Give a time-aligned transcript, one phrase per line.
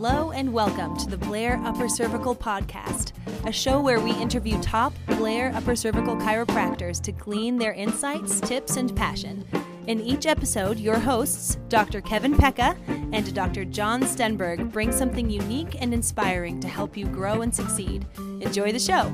[0.00, 3.10] Hello and welcome to the Blair Upper Cervical Podcast,
[3.44, 8.76] a show where we interview top Blair Upper Cervical chiropractors to glean their insights, tips,
[8.76, 9.44] and passion.
[9.88, 12.00] In each episode, your hosts, Dr.
[12.00, 13.64] Kevin Pecca and Dr.
[13.64, 18.06] John Stenberg, bring something unique and inspiring to help you grow and succeed.
[18.40, 19.12] Enjoy the show.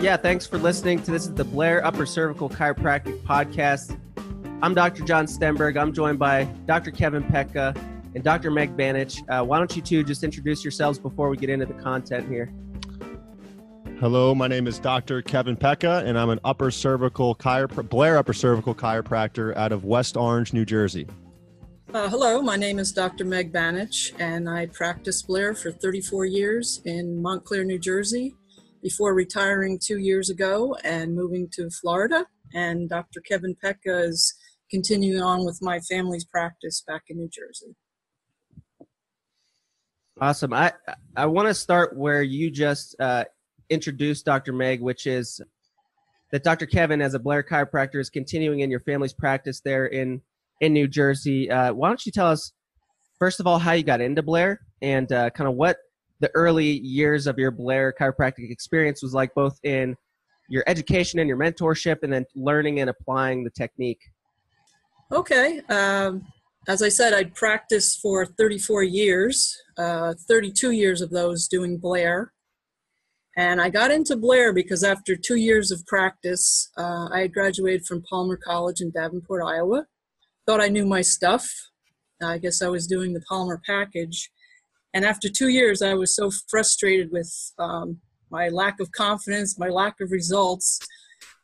[0.00, 3.96] Yeah, thanks for listening to this is the Blair Upper Cervical Chiropractic Podcast.
[4.60, 5.04] I'm Dr.
[5.04, 5.80] John Stenberg.
[5.80, 6.90] I'm joined by Dr.
[6.90, 7.72] Kevin Pecca
[8.16, 8.50] and Dr.
[8.50, 9.22] Meg Banich.
[9.28, 12.52] Uh, why don't you two just introduce yourselves before we get into the content here?
[14.00, 15.22] Hello, my name is Dr.
[15.22, 20.16] Kevin Pecca, and I'm an upper cervical chiropr- Blair upper cervical chiropractor out of West
[20.16, 21.06] Orange, New Jersey.
[21.94, 23.24] Uh, hello, my name is Dr.
[23.24, 28.34] Meg Banich, and I practiced Blair for 34 years in Montclair, New Jersey
[28.82, 32.26] before retiring two years ago and moving to Florida.
[32.54, 33.20] And Dr.
[33.20, 34.34] Kevin Pecca is
[34.70, 37.74] continuing on with my family's practice back in New Jersey.
[40.20, 40.52] Awesome.
[40.52, 40.72] I
[41.16, 43.24] I want to start where you just uh,
[43.70, 44.52] introduced Dr.
[44.52, 45.40] Meg, which is
[46.32, 46.66] that Dr.
[46.66, 50.20] Kevin, as a Blair chiropractor, is continuing in your family's practice there in
[50.60, 51.50] in New Jersey.
[51.50, 52.52] Uh, why don't you tell us
[53.18, 55.76] first of all how you got into Blair and uh, kind of what
[56.20, 59.96] the early years of your Blair chiropractic experience was like, both in
[60.48, 64.00] your education and your mentorship, and then learning and applying the technique.
[65.10, 65.60] Okay.
[65.68, 66.26] Um,
[66.68, 72.32] as I said, I'd practiced for 34 years, uh, 32 years of those doing Blair.
[73.36, 77.86] And I got into Blair because after two years of practice, uh, I had graduated
[77.86, 79.86] from Palmer College in Davenport, Iowa.
[80.46, 81.48] Thought I knew my stuff.
[82.22, 84.30] I guess I was doing the Palmer package.
[84.92, 87.98] And after two years, I was so frustrated with um,
[88.30, 90.80] my lack of confidence, my lack of results,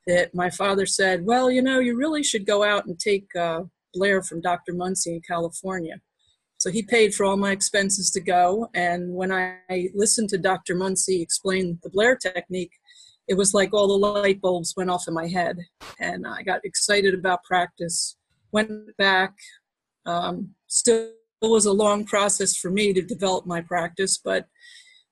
[0.06, 3.62] that my father said, Well, you know, you really should go out and take uh,
[3.92, 4.74] Blair from Dr.
[4.74, 6.00] Muncie in California.
[6.58, 8.68] So he paid for all my expenses to go.
[8.74, 9.58] And when I
[9.94, 10.74] listened to Dr.
[10.74, 12.72] Muncie explain the Blair technique,
[13.28, 15.58] it was like all the light bulbs went off in my head.
[16.00, 18.16] And I got excited about practice,
[18.52, 19.34] went back,
[20.06, 21.10] um, still
[21.42, 24.46] was a long process for me to develop my practice, but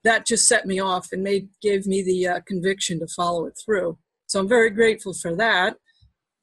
[0.04, 3.58] that just set me off and made gave me the uh, conviction to follow it
[3.64, 3.98] through.
[4.32, 5.76] So I'm very grateful for that.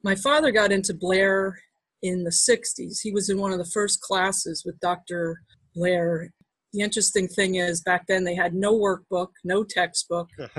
[0.04, 1.60] My father got into Blair
[2.04, 3.00] in the 60s.
[3.02, 5.42] He was in one of the first classes with Dr.
[5.74, 6.30] Blair.
[6.72, 10.30] The interesting thing is, back then they had no workbook, no textbook,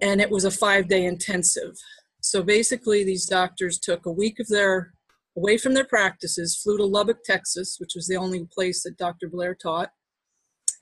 [0.00, 1.76] and it was a five day intensive.
[2.20, 4.92] So basically, these doctors took a week of their
[5.36, 9.28] away from their practices, flew to Lubbock, Texas, which was the only place that Dr.
[9.28, 9.90] Blair taught,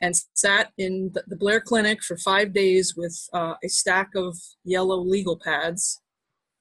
[0.02, 4.98] and sat in the Blair Clinic for five days with uh, a stack of yellow
[4.98, 6.02] legal pads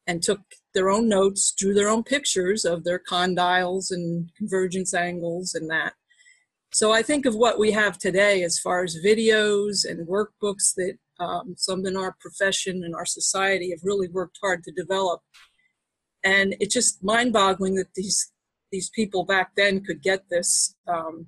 [0.08, 0.40] and took
[0.74, 5.94] their own notes, drew their own pictures of their condyles and convergence angles and that.
[6.72, 10.94] So I think of what we have today as far as videos and workbooks that
[11.20, 15.22] um, some in our profession and our society have really worked hard to develop
[16.24, 18.32] and it's just mind-boggling that these
[18.72, 20.76] these people back then could get this.
[20.88, 21.28] Um,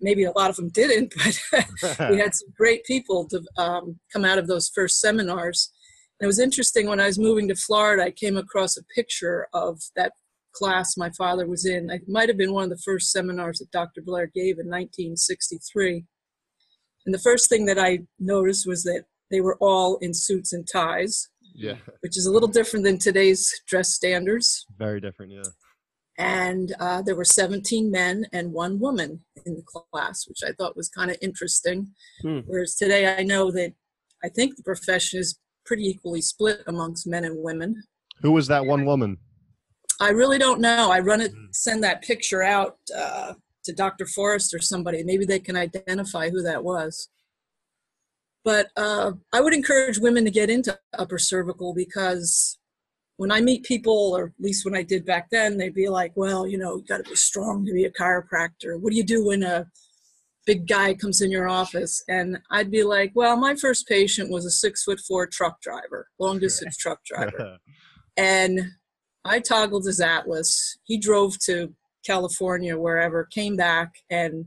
[0.00, 1.12] maybe a lot of them didn't,
[1.52, 5.72] but we had some great people to um, come out of those first seminars.
[6.18, 9.46] And it was interesting when I was moving to Florida, I came across a picture
[9.52, 10.12] of that
[10.54, 11.90] class my father was in.
[11.90, 14.02] It might have been one of the first seminars that Dr.
[14.02, 16.04] Blair gave in 1963.
[17.06, 20.66] And the first thing that I noticed was that they were all in suits and
[20.70, 21.74] ties yeah.
[22.00, 24.66] Which is a little different than today's dress standards.
[24.78, 25.42] Very different, yeah.
[26.20, 30.76] And uh, there were 17 men and one woman in the class, which I thought
[30.76, 31.94] was kind of interesting.
[32.20, 32.40] Hmm.
[32.46, 33.72] Whereas today I know that
[34.22, 37.82] I think the profession is pretty equally split amongst men and women.
[38.20, 39.16] Who was that one woman?
[39.98, 40.90] I really don't know.
[40.90, 41.46] I run it, hmm.
[41.52, 43.32] send that picture out uh,
[43.64, 44.04] to Dr.
[44.04, 45.02] Forrest or somebody.
[45.02, 47.08] Maybe they can identify who that was.
[48.44, 52.58] But uh, I would encourage women to get into upper cervical because
[53.20, 56.12] when I meet people, or at least when I did back then, they'd be like,
[56.14, 58.80] well, you know, you got to be strong to be a chiropractor.
[58.80, 59.66] What do you do when a
[60.46, 62.02] big guy comes in your office?
[62.08, 66.08] And I'd be like, well, my first patient was a six foot four truck driver,
[66.18, 67.58] long distance truck driver.
[68.16, 68.58] and
[69.26, 70.78] I toggled his Atlas.
[70.84, 71.74] He drove to
[72.06, 74.46] California, wherever, came back, and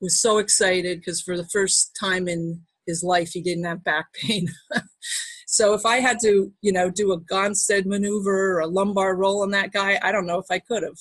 [0.00, 4.06] was so excited because for the first time in his life he didn't have back
[4.12, 4.48] pain.
[5.50, 9.42] so if I had to, you know, do a Gonstead maneuver or a lumbar roll
[9.42, 10.98] on that guy, I don't know if I could have.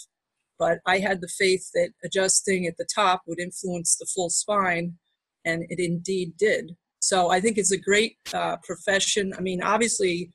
[0.57, 4.93] But I had the faith that adjusting at the top would influence the full spine,
[5.43, 6.77] and it indeed did.
[6.99, 9.33] So I think it's a great uh, profession.
[9.37, 10.31] I mean, obviously,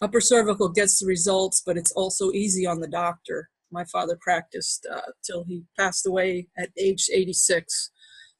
[0.00, 3.50] upper cervical gets the results, but it's also easy on the doctor.
[3.72, 7.90] My father practiced uh, till he passed away at age 86.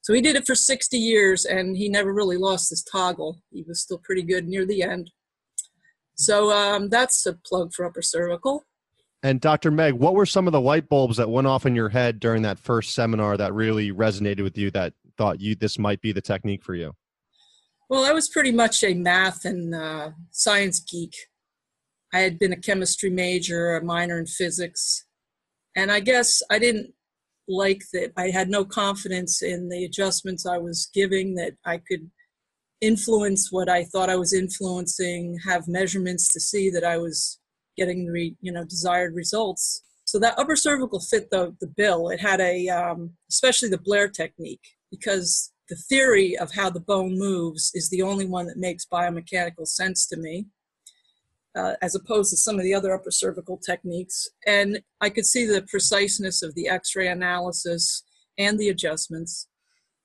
[0.02, 3.43] So he did it for 60 years and he never really lost his toggle.
[3.50, 5.11] He was still pretty good near the end.
[6.14, 8.64] So um, that's a plug for upper cervical.
[9.23, 9.70] And Dr.
[9.70, 12.43] Meg, what were some of the light bulbs that went off in your head during
[12.43, 16.23] that first seminar that really resonated with you that thought you this might be the
[16.23, 16.94] technique for you?
[17.91, 21.14] Well, I was pretty much a math and uh, science geek.
[22.14, 25.05] I had been a chemistry major, a minor in physics,
[25.76, 26.94] and I guess I didn't
[27.50, 28.12] like that.
[28.17, 32.11] I had no confidence in the adjustments I was giving that I could
[32.81, 37.38] influence what I thought I was influencing, have measurements to see that I was
[37.76, 39.82] getting the you know desired results.
[40.05, 42.08] So that upper cervical fit the the bill.
[42.08, 47.17] It had a um, especially the Blair technique because the theory of how the bone
[47.17, 50.46] moves is the only one that makes biomechanical sense to me.
[51.56, 54.29] Uh, as opposed to some of the other upper cervical techniques.
[54.47, 58.05] And I could see the preciseness of the x ray analysis
[58.38, 59.49] and the adjustments.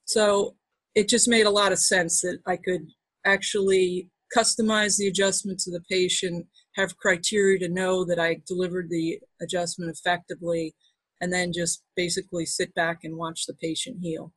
[0.05, 0.55] So
[0.95, 2.87] it just made a lot of sense that I could
[3.25, 9.19] actually customize the adjustment to the patient, have criteria to know that I delivered the
[9.41, 10.73] adjustment effectively,
[11.21, 14.33] and then just basically sit back and watch the patient heal.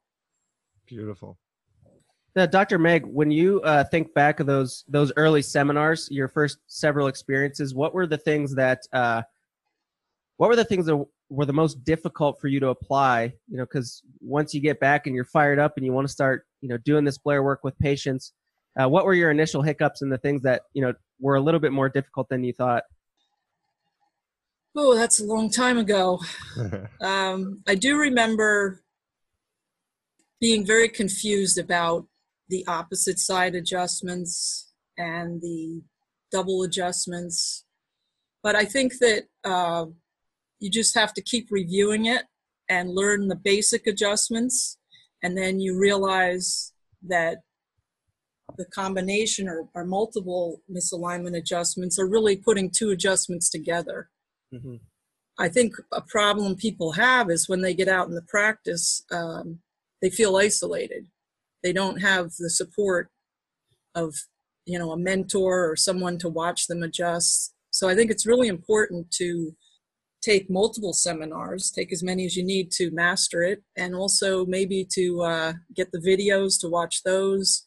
[0.86, 1.38] Beautiful.
[2.36, 2.78] Now, Dr.
[2.78, 7.74] Meg, when you uh, think back of those those early seminars, your first several experiences,
[7.74, 9.22] what were the things that uh,
[10.36, 13.32] what were the things that were the most difficult for you to apply?
[13.48, 16.12] You know, because once you get back and you're fired up and you want to
[16.12, 18.32] start, you know, doing this Blair work with patients,
[18.80, 21.60] uh, what were your initial hiccups and the things that you know were a little
[21.60, 22.84] bit more difficult than you thought?
[24.76, 26.20] Oh, that's a long time ago.
[27.00, 28.82] um, I do remember
[30.40, 32.06] being very confused about
[32.48, 35.82] the opposite side adjustments and the
[36.30, 37.64] double adjustments.
[38.42, 39.86] But I think that uh,
[40.58, 42.24] you just have to keep reviewing it
[42.68, 44.78] and learn the basic adjustments.
[45.22, 46.72] And then you realize
[47.02, 47.38] that
[48.56, 54.08] the combination or, or multiple misalignment adjustments are really putting two adjustments together.
[54.52, 54.76] Mm-hmm.
[55.38, 59.60] I think a problem people have is when they get out in the practice, um,
[60.02, 61.06] they feel isolated.
[61.62, 63.10] They don't have the support
[63.94, 64.14] of,
[64.64, 67.54] you know, a mentor or someone to watch them adjust.
[67.70, 69.52] So I think it's really important to
[70.22, 74.86] take multiple seminars, take as many as you need to master it, and also maybe
[74.94, 77.64] to uh, get the videos to watch those,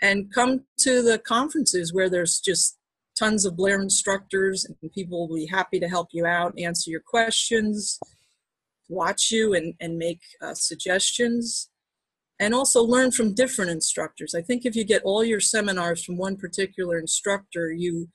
[0.00, 2.78] and come to the conferences where there's just
[3.18, 7.02] tons of Blair instructors and people will be happy to help you out, answer your
[7.04, 7.98] questions,
[8.88, 11.68] watch you, and, and make uh, suggestions.
[12.40, 14.34] And also learn from different instructors.
[14.34, 18.08] I think if you get all your seminars from one particular instructor, you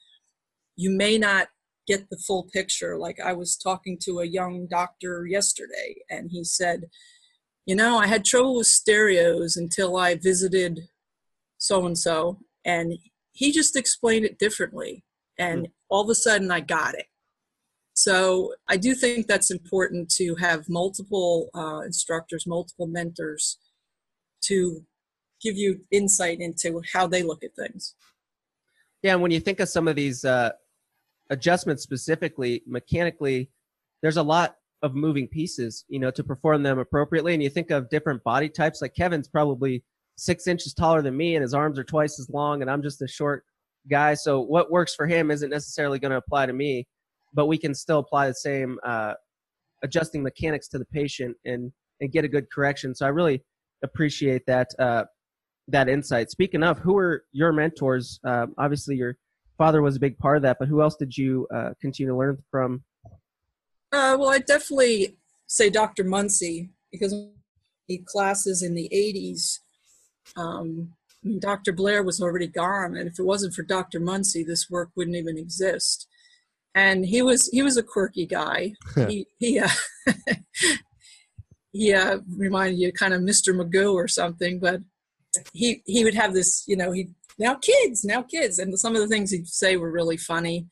[0.75, 1.50] you may not
[1.88, 2.98] get the full picture.
[2.98, 6.86] Like I was talking to a young doctor yesterday, and he said,
[7.66, 10.88] You know, I had trouble with stereos until I visited
[11.58, 12.94] so and so, and
[13.34, 15.04] he just explained it differently.
[15.38, 15.72] And mm.
[15.90, 17.06] all of a sudden, I got it.
[17.94, 23.58] So I do think that's important to have multiple uh, instructors, multiple mentors
[24.45, 24.84] to
[25.42, 27.95] give you insight into how they look at things.
[29.01, 30.51] Yeah, and when you think of some of these uh,
[31.30, 33.50] adjustments specifically mechanically
[34.01, 37.34] there's a lot of moving pieces you know to perform them appropriately.
[37.34, 39.84] And you think of different body types like kevin's probably
[40.15, 43.01] six inches taller than me and his arms are twice as long and i'm just
[43.01, 43.46] a short
[43.89, 44.13] guy.
[44.13, 46.88] So what works for him isn't necessarily going to apply to me
[47.34, 49.13] but we can still apply the same uh,
[49.82, 52.94] adjusting mechanics to the patient and and get a good correction.
[52.94, 53.44] So i really
[53.84, 55.04] appreciate that uh,
[55.68, 59.18] that insight speaking of who were your mentors uh, obviously you're
[59.58, 60.58] father was a big part of that.
[60.60, 62.84] But who else did you uh, continue to learn from?
[63.92, 65.16] Uh, well, I definitely
[65.48, 66.04] say Dr.
[66.04, 67.13] Muncie because
[67.88, 69.60] he classes in the 80s.
[70.36, 71.72] Um, I mean, Dr.
[71.72, 74.00] Blair was already gone, and if it wasn't for Dr.
[74.00, 76.08] Muncie, this work wouldn't even exist.
[76.75, 78.74] And he was he was a quirky guy.
[79.08, 79.70] he he uh,
[81.74, 83.53] he uh, reminded you kind of Mr.
[83.53, 84.80] Magoo or something, but
[85.51, 88.60] he he would have this, you know, he now kids, now kids.
[88.60, 90.68] And some of the things he'd say were really funny.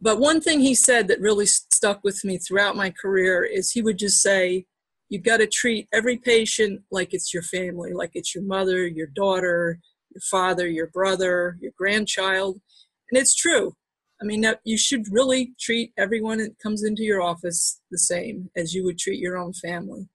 [0.00, 3.82] But one thing he said that really stuck with me throughout my career is he
[3.82, 4.66] would just say,
[5.10, 9.08] You've got to treat every patient like it's your family, like it's your mother, your
[9.08, 12.60] daughter, your father, your brother, your grandchild.
[13.10, 13.74] And it's true.
[14.24, 18.72] I mean, you should really treat everyone that comes into your office the same as
[18.72, 20.08] you would treat your own family.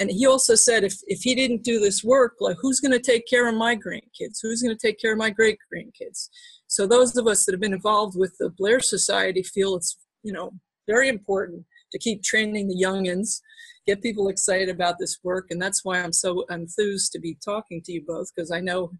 [0.00, 2.98] And he also said if, if he didn't do this work like who's going to
[2.98, 4.38] take care of my grandkids?
[4.42, 6.30] Who's going to take care of my great grandkids
[6.66, 10.32] So those of us that have been involved with the Blair Society feel it's, you
[10.32, 10.50] know,
[10.88, 13.40] very important to keep training the youngins,
[13.86, 15.46] get people excited about this work.
[15.50, 18.90] And that's why I'm so enthused to be talking to you both, because I know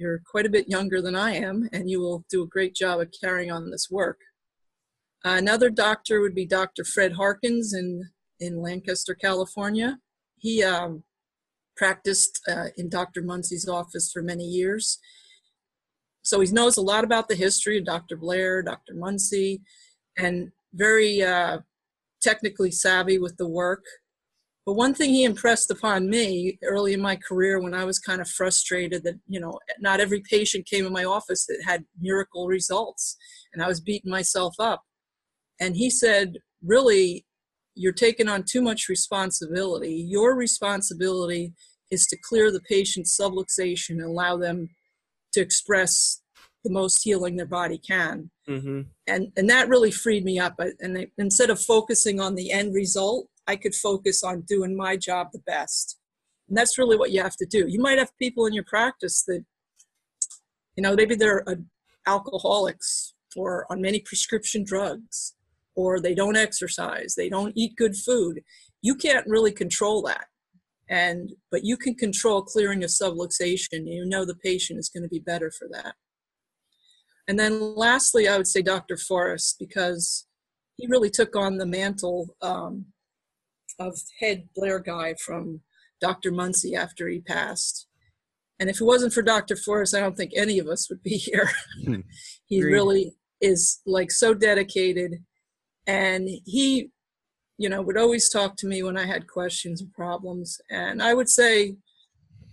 [0.00, 3.00] you're quite a bit younger than I am, and you will do a great job
[3.00, 4.18] of carrying on this work.
[5.22, 6.82] another doctor would be Dr.
[6.82, 8.08] Fred Harkins in,
[8.40, 9.98] in Lancaster, California.
[10.38, 11.04] He um,
[11.76, 13.20] practiced uh, in Dr.
[13.20, 14.98] Munsey's office for many years.
[16.22, 18.16] So he knows a lot about the history of Dr.
[18.16, 18.94] Blair, Dr.
[18.94, 19.60] Munsey,
[20.16, 21.58] and very uh,
[22.22, 23.84] technically savvy with the work.
[24.66, 28.20] But one thing he impressed upon me early in my career when I was kind
[28.20, 32.46] of frustrated that, you know, not every patient came in my office that had miracle
[32.46, 33.16] results
[33.52, 34.82] and I was beating myself up.
[35.60, 37.24] And he said, really,
[37.74, 39.94] you're taking on too much responsibility.
[39.94, 41.54] Your responsibility
[41.90, 44.68] is to clear the patient's subluxation and allow them
[45.32, 46.22] to express
[46.64, 48.30] the most healing their body can.
[48.48, 48.82] Mm-hmm.
[49.06, 50.60] And, and that really freed me up.
[50.80, 54.96] And they, instead of focusing on the end result, I could focus on doing my
[54.96, 55.98] job the best.
[56.48, 57.66] And that's really what you have to do.
[57.68, 59.44] You might have people in your practice that,
[60.76, 61.56] you know, maybe they're uh,
[62.06, 65.34] alcoholics or on many prescription drugs,
[65.74, 68.40] or they don't exercise, they don't eat good food.
[68.82, 70.26] You can't really control that.
[70.88, 73.86] And, but you can control clearing a subluxation.
[73.86, 75.94] You know the patient is going to be better for that.
[77.28, 78.96] And then lastly, I would say Dr.
[78.96, 80.26] Forrest, because
[80.76, 82.86] he really took on the mantle um,
[83.80, 85.60] of head Blair guy from
[86.00, 86.30] Dr.
[86.30, 87.86] Munsey after he passed.
[88.60, 89.56] And if it wasn't for Dr.
[89.56, 91.50] Forrest, I don't think any of us would be here.
[91.84, 92.00] Hmm.
[92.44, 92.72] he Agreed.
[92.72, 95.24] really is like so dedicated.
[95.86, 96.90] And he,
[97.56, 100.60] you know, would always talk to me when I had questions or problems.
[100.70, 101.76] And I would say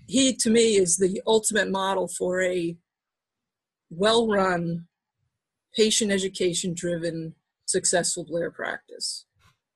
[0.07, 2.77] he, to me, is the ultimate model for a
[3.89, 4.85] well run,
[5.75, 9.26] patient education driven, successful Blair practice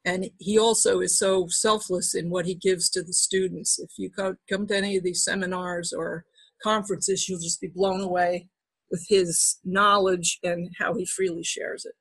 [0.04, 4.10] and he also is so selfless in what he gives to the students if you
[4.50, 6.26] come to any of these seminars or
[6.64, 8.48] conferences you'll just be blown away
[8.90, 11.94] with his knowledge and how he freely shares it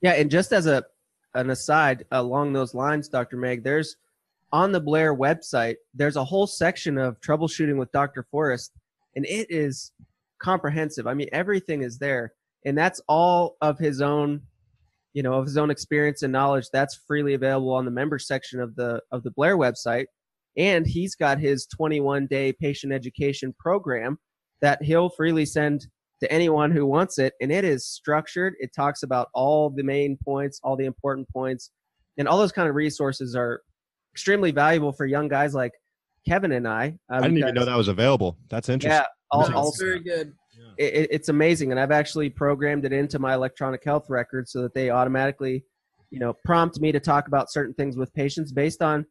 [0.00, 0.84] Yeah, and just as a
[1.34, 3.36] an aside along those lines, Dr.
[3.36, 3.96] Meg, there's
[4.52, 8.24] on the Blair website, there's a whole section of troubleshooting with Dr.
[8.30, 8.72] Forrest,
[9.16, 9.90] and it is
[10.38, 11.08] comprehensive.
[11.08, 12.34] I mean, everything is there,
[12.64, 14.42] and that's all of his own,
[15.14, 16.66] you know, of his own experience and knowledge.
[16.72, 20.06] That's freely available on the member section of the of the Blair website,
[20.56, 24.18] and he's got his 21 day patient education program
[24.60, 25.86] that he'll freely send
[26.20, 27.34] to anyone who wants it.
[27.40, 28.54] And it is structured.
[28.58, 31.70] It talks about all the main points, all the important points,
[32.18, 33.62] and all those kind of resources are
[34.12, 35.72] extremely valuable for young guys like
[36.26, 36.96] Kevin and I.
[37.10, 38.36] uh, I didn't even know that was available.
[38.48, 39.02] That's interesting.
[39.02, 40.32] Yeah, all, all, very good
[40.78, 44.62] it, it- it's amazing, and I've actually programmed it into my electronic health record so
[44.62, 45.64] that they automatically,
[46.10, 49.06] you know, prompt me to talk about certain things with patients based on,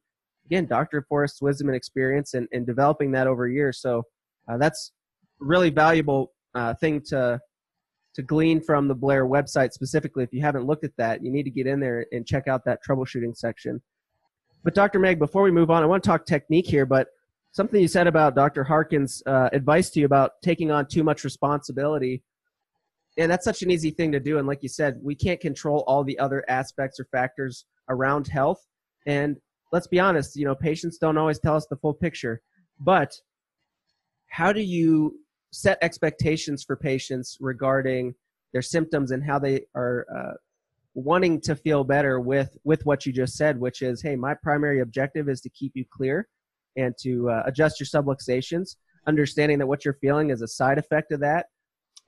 [0.46, 1.02] again, Dr.
[1.08, 3.80] Forrest's wisdom and experience, and, and developing that over years.
[3.80, 4.04] So
[4.48, 4.92] uh, that's
[5.40, 7.40] really valuable uh, thing to
[8.16, 10.24] to glean from the Blair website specifically.
[10.24, 12.64] If you haven't looked at that, you need to get in there and check out
[12.66, 13.82] that troubleshooting section.
[14.64, 15.00] But Dr.
[15.00, 17.08] Meg, before we move on, I want to talk technique here, but
[17.54, 18.64] something you said about Dr.
[18.64, 22.24] Harkin's uh, advice to you about taking on too much responsibility.
[23.18, 24.40] And that's such an easy thing to do.
[24.40, 28.60] And like you said, we can't control all the other aspects or factors around health.
[29.06, 29.38] And
[29.72, 32.42] let's be honest, you know, patients don't always tell us the full picture.
[32.80, 33.14] But
[34.30, 35.20] how do you
[35.52, 38.16] set expectations for patients regarding
[38.52, 40.34] their symptoms and how they are uh,
[40.96, 44.80] wanting to feel better with with what you just said, which is, hey, my primary
[44.80, 46.28] objective is to keep you clear
[46.76, 48.76] and to uh, adjust your subluxations,
[49.08, 51.48] understanding that what you're feeling is a side effect of that.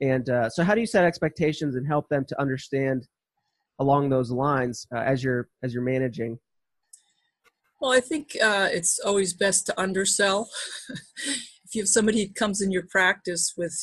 [0.00, 3.06] And uh, so, how do you set expectations and help them to understand
[3.78, 6.38] along those lines uh, as you're as you're managing?
[7.80, 10.48] well i think uh, it's always best to undersell
[10.88, 13.76] if you have somebody who comes in your practice with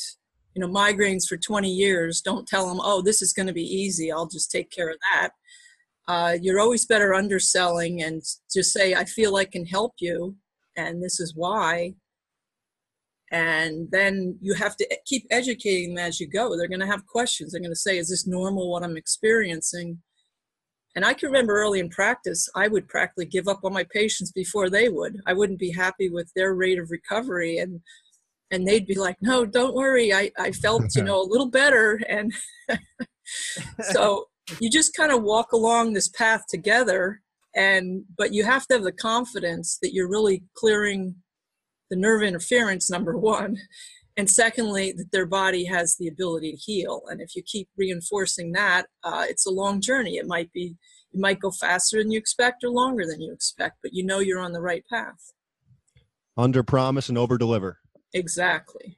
[0.54, 3.64] you know migraines for 20 years don't tell them oh this is going to be
[3.64, 5.32] easy i'll just take care of that
[6.06, 8.22] uh, you're always better underselling and
[8.54, 10.36] just say i feel i can help you
[10.76, 11.94] and this is why.
[13.32, 16.56] And then you have to keep educating them as you go.
[16.56, 17.52] They're going to have questions.
[17.52, 20.00] They're going to say is this normal what i'm experiencing?
[20.96, 24.32] And i can remember early in practice i would practically give up on my patients
[24.32, 25.18] before they would.
[25.26, 27.82] I wouldn't be happy with their rate of recovery and
[28.52, 30.14] and they'd be like no don't worry.
[30.14, 32.00] I, I felt you know a little better.
[32.08, 32.32] And
[33.92, 34.28] so
[34.60, 37.23] you just kind of walk along this path together
[37.56, 41.16] and but you have to have the confidence that you're really clearing
[41.90, 43.58] the nerve interference number one.
[44.16, 47.02] And secondly that their body has the ability to heal.
[47.08, 50.18] And if you keep reinforcing that uh, it's a long journey.
[50.18, 50.76] It might be
[51.12, 54.20] it might go faster than you expect or longer than you expect but you know
[54.20, 55.34] you're on the right path.
[56.38, 57.80] Under promise and over deliver.
[58.14, 58.98] Exactly.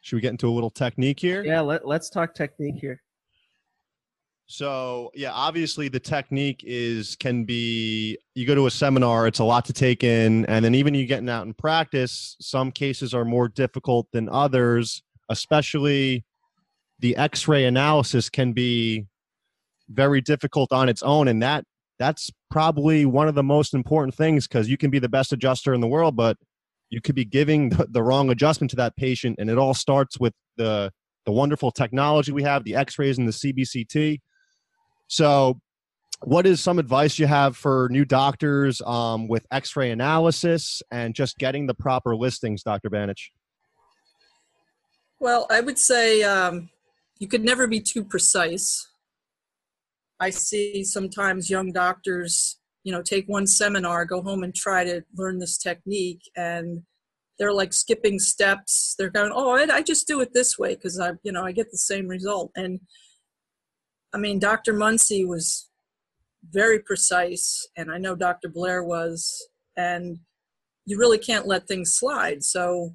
[0.00, 1.44] Should we get into a little technique here?
[1.44, 3.02] Yeah, let, let's talk technique here.
[4.50, 9.44] So yeah, obviously the technique is can be you go to a seminar, it's a
[9.44, 13.26] lot to take in, and then even you getting out in practice, some cases are
[13.26, 16.24] more difficult than others, especially
[16.98, 19.06] the x-ray analysis can be
[19.90, 21.64] very difficult on its own and that
[21.98, 25.72] that's probably one of the most important things because you can be the best adjuster
[25.74, 26.36] in the world but
[26.90, 30.18] you could be giving the, the wrong adjustment to that patient and it all starts
[30.18, 30.90] with the
[31.24, 34.18] the wonderful technology we have the x-rays and the cbct
[35.08, 35.60] so,
[36.22, 41.14] what is some advice you have for new doctors um, with x ray analysis and
[41.14, 42.90] just getting the proper listings, Dr.
[42.90, 43.30] Banich?
[45.20, 46.70] Well, I would say um,
[47.18, 48.86] you could never be too precise.
[50.20, 55.02] I see sometimes young doctors, you know, take one seminar, go home and try to
[55.16, 56.82] learn this technique, and
[57.38, 58.94] they're like skipping steps.
[58.98, 61.52] They're going, "Oh, I, I just do it this way because I, you know, I
[61.52, 62.80] get the same result." And
[64.14, 64.72] I mean, Dr.
[64.72, 65.68] Munsey was
[66.50, 68.48] very precise, and I know Dr.
[68.48, 70.18] Blair was, and
[70.86, 72.42] you really can't let things slide.
[72.42, 72.94] So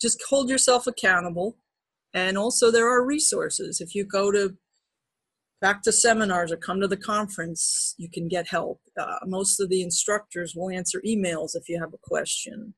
[0.00, 1.56] just hold yourself accountable.
[2.14, 3.80] And also, there are resources.
[3.80, 4.56] If you go to
[5.60, 8.80] back to seminars or come to the conference, you can get help.
[9.00, 12.74] Uh, most of the instructors will answer emails if you have a question.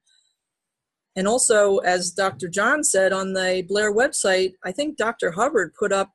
[1.17, 2.49] And also, as Dr.
[2.49, 5.33] John said on the Blair website, I think Dr.
[5.33, 6.13] Hubbard put up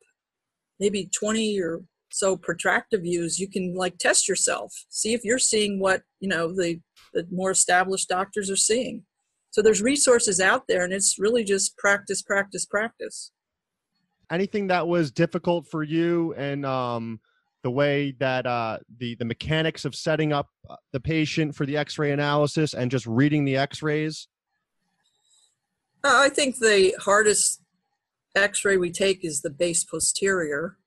[0.79, 1.81] maybe 20 or
[2.12, 4.74] so protracto views you can like test yourself.
[4.89, 6.79] See if you're seeing what you know the,
[7.13, 9.03] the more established doctors are seeing.
[9.51, 13.31] So there's resources out there and it's really just practice practice practice.
[14.31, 17.19] Anything that was difficult for you and um,
[17.63, 21.77] the way that uh, the the mechanics of setting up uh, the patient for the
[21.77, 24.27] x-ray analysis and just reading the x-rays?
[26.03, 27.61] Uh, i think the hardest
[28.35, 30.77] x-ray we take is the base posterior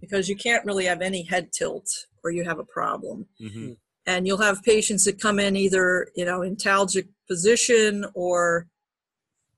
[0.00, 1.88] because you can't really have any head tilt
[2.24, 3.26] or you have a problem.
[3.40, 3.72] Mm-hmm.
[4.06, 8.66] And you'll have patients that come in either, you know, antalgic position or,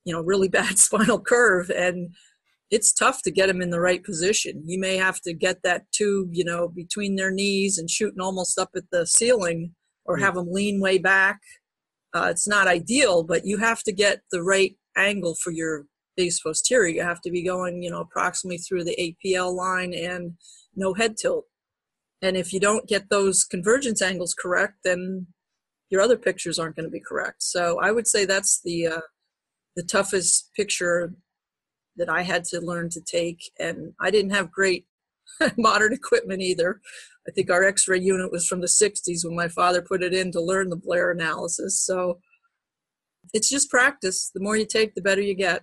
[0.05, 1.71] you know, really bad spinal curve.
[1.71, 2.11] And
[2.71, 4.63] it's tough to get them in the right position.
[4.67, 8.59] You may have to get that tube, you know, between their knees and shooting almost
[8.59, 9.75] up at the ceiling
[10.05, 10.25] or mm-hmm.
[10.25, 11.41] have them lean way back.
[12.15, 16.41] Uh, it's not ideal, but you have to get the right angle for your base
[16.41, 16.95] posterior.
[16.95, 20.35] You have to be going, you know, approximately through the APL line and
[20.75, 21.47] no head tilt.
[22.21, 25.27] And if you don't get those convergence angles correct, then
[25.91, 27.43] your other pictures aren't going to be correct.
[27.43, 29.01] So I would say that's the uh,
[29.77, 31.15] the toughest picture
[31.97, 33.51] that I had to learn to take.
[33.59, 34.87] And I didn't have great
[35.57, 36.81] modern equipment either.
[37.29, 40.33] I think our X-ray unit was from the 60s when my father put it in
[40.33, 41.81] to learn the Blair analysis.
[41.81, 42.21] So
[43.33, 44.31] it's just practice.
[44.35, 45.63] The more you take, the better you get.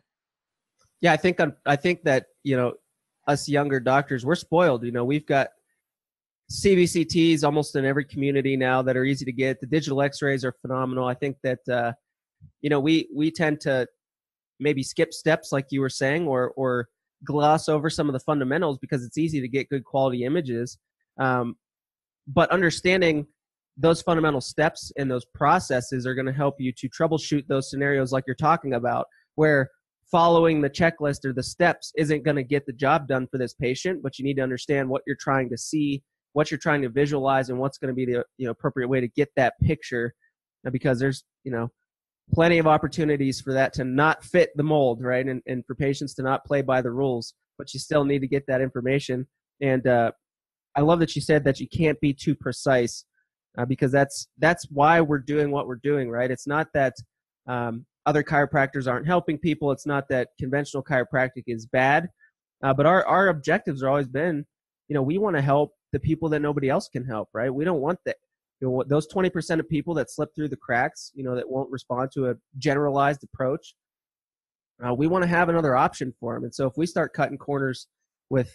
[1.01, 2.73] Yeah, I think I think that you know
[3.27, 4.83] us younger doctors we're spoiled.
[4.83, 5.49] You know, we've got
[6.51, 9.61] CBCTs almost in every community now that are easy to get.
[9.61, 11.05] The digital X-rays are phenomenal.
[11.05, 11.93] I think that uh,
[12.61, 13.87] you know we we tend to
[14.59, 16.89] maybe skip steps like you were saying, or or
[17.23, 20.77] gloss over some of the fundamentals because it's easy to get good quality images.
[21.19, 21.55] Um,
[22.27, 23.27] but understanding
[23.77, 28.11] those fundamental steps and those processes are going to help you to troubleshoot those scenarios
[28.11, 29.69] like you're talking about, where
[30.11, 33.53] following the checklist or the steps isn't going to get the job done for this
[33.53, 36.01] patient but you need to understand what you're trying to see
[36.33, 39.01] what you're trying to visualize and what's going to be the you know appropriate way
[39.01, 40.13] to get that picture.
[40.71, 41.69] Because there's you know
[42.33, 46.13] plenty of opportunities for that to not fit the mold right and, and for patients
[46.13, 49.27] to not play by the rules but you still need to get that information.
[49.61, 50.11] And uh,
[50.75, 53.05] i love that you said that you can't be too precise
[53.57, 56.29] uh, because that's that's why we're doing what we're doing right?
[56.29, 56.93] It's not that
[57.47, 59.71] um, other chiropractors aren't helping people.
[59.71, 62.09] It's not that conventional chiropractic is bad,
[62.63, 64.47] uh, but our our objectives are always been,
[64.87, 67.53] you know, we want to help the people that nobody else can help, right?
[67.53, 68.15] We don't want that.
[68.61, 71.71] You know, those 20% of people that slip through the cracks, you know, that won't
[71.71, 73.75] respond to a generalized approach.
[74.85, 76.43] Uh, we want to have another option for them.
[76.43, 77.87] And so if we start cutting corners
[78.29, 78.51] with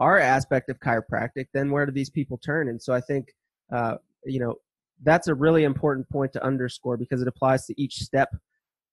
[0.00, 2.68] our aspect of chiropractic, then where do these people turn?
[2.68, 3.28] And so I think,
[3.72, 4.56] uh, you know,
[5.02, 8.30] that's a really important point to underscore because it applies to each step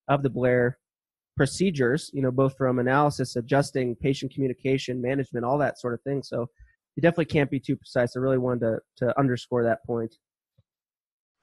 [0.08, 0.78] of the Blair
[1.36, 6.24] procedures, you know, both from analysis, adjusting, patient communication, management, all that sort of thing.
[6.24, 6.48] So
[6.96, 8.18] you definitely can't be too precise.
[8.18, 10.16] I really wanted to, to underscore that point.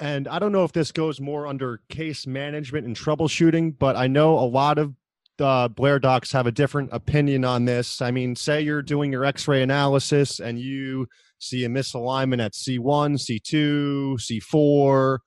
[0.00, 4.08] And I don't know if this goes more under case management and troubleshooting, but I
[4.08, 4.94] know a lot of
[5.38, 8.02] uh, Blair docs have a different opinion on this.
[8.02, 11.06] I mean, say you're doing your x ray analysis and you
[11.38, 15.18] see a misalignment at C1, C2, C4.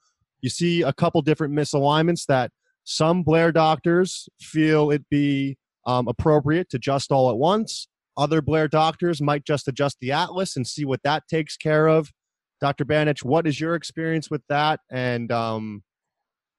[0.42, 2.52] You see a couple different misalignments that
[2.90, 7.90] some Blair doctors feel it be um, appropriate to adjust all at once.
[8.16, 12.14] Other Blair doctors might just adjust the atlas and see what that takes care of.
[12.62, 12.86] Dr.
[12.86, 14.80] Banich, what is your experience with that?
[14.90, 15.84] And um,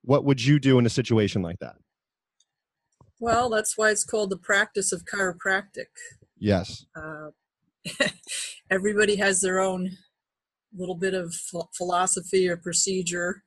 [0.02, 1.76] what would you do in a situation like that?
[3.18, 5.86] Well, that's why it's called the practice of chiropractic.
[6.38, 6.84] Yes.
[6.94, 7.30] Uh,
[8.70, 9.92] everybody has their own
[10.76, 11.34] little bit of
[11.74, 13.44] philosophy or procedure.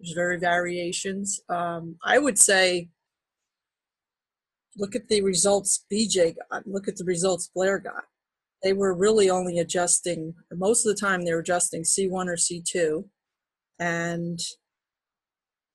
[0.00, 1.40] There's very variations.
[1.48, 2.88] Um, I would say
[4.78, 8.04] look at the results BJ got, look at the results Blair got.
[8.62, 13.04] They were really only adjusting, most of the time they were adjusting C1 or C2.
[13.78, 14.40] And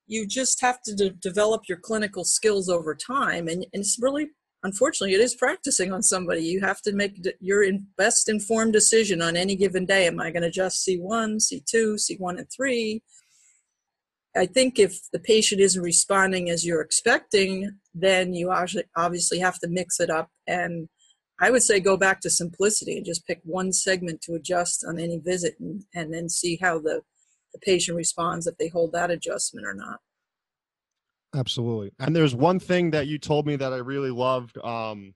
[0.07, 3.47] you just have to de- develop your clinical skills over time.
[3.47, 4.27] And, and it's really,
[4.63, 6.41] unfortunately, it is practicing on somebody.
[6.41, 10.07] You have to make your in best informed decision on any given day.
[10.07, 13.01] Am I going to adjust C1, C2, C1 and 3?
[14.35, 19.67] I think if the patient isn't responding as you're expecting, then you obviously have to
[19.67, 20.29] mix it up.
[20.47, 20.89] And
[21.39, 24.99] I would say go back to simplicity and just pick one segment to adjust on
[24.99, 27.01] any visit and, and then see how the,
[27.53, 29.99] the patient responds if they hold that adjustment or not.
[31.35, 31.91] Absolutely.
[31.99, 34.57] And there's one thing that you told me that I really loved.
[34.63, 35.13] Um,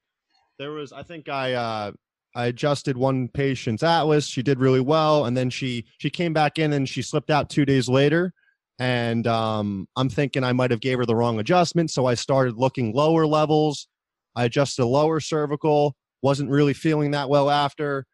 [0.60, 1.92] there was, I think I, uh,
[2.36, 4.28] I adjusted one patient's atlas.
[4.28, 7.50] She did really well, and then she she came back in and she slipped out
[7.50, 8.32] two days later
[8.80, 12.56] and um, i'm thinking i might have gave her the wrong adjustment so i started
[12.58, 13.88] looking lower levels.
[14.36, 18.06] I adjusted a lower cervical wasn't really feeling that well after.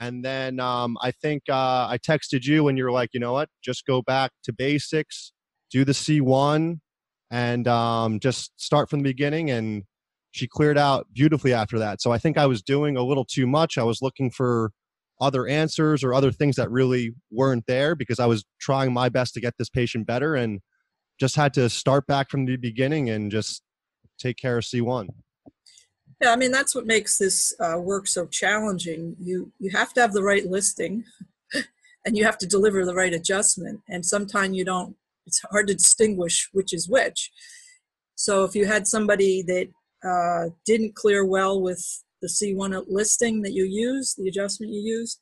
[0.00, 3.48] And then um, i think uh, i texted you and you're like you know what?
[3.62, 5.32] Just go back to basics
[5.70, 6.78] do the c1
[7.30, 9.50] and um, just start from the beginning.
[9.50, 9.84] And
[10.32, 12.00] she cleared out beautifully after that.
[12.00, 13.78] So i think i was doing a little too much.
[13.78, 14.70] I was looking for
[15.22, 19.34] other answers or other things that really weren't there because I was trying my best
[19.34, 20.60] to get this patient better and
[21.18, 23.62] just had to start back from the beginning and just
[24.18, 25.08] take care of C1.
[26.20, 29.16] Yeah, I mean that's what makes this uh, work so challenging.
[29.20, 31.04] You you have to have the right listing,
[32.04, 33.80] and you have to deliver the right adjustment.
[33.88, 34.96] And sometimes you don't.
[35.26, 37.30] It's hard to distinguish which is which.
[38.14, 39.68] So if you had somebody that
[40.08, 41.84] uh, didn't clear well with
[42.22, 45.18] the C1 listing that you use, the adjustment you use.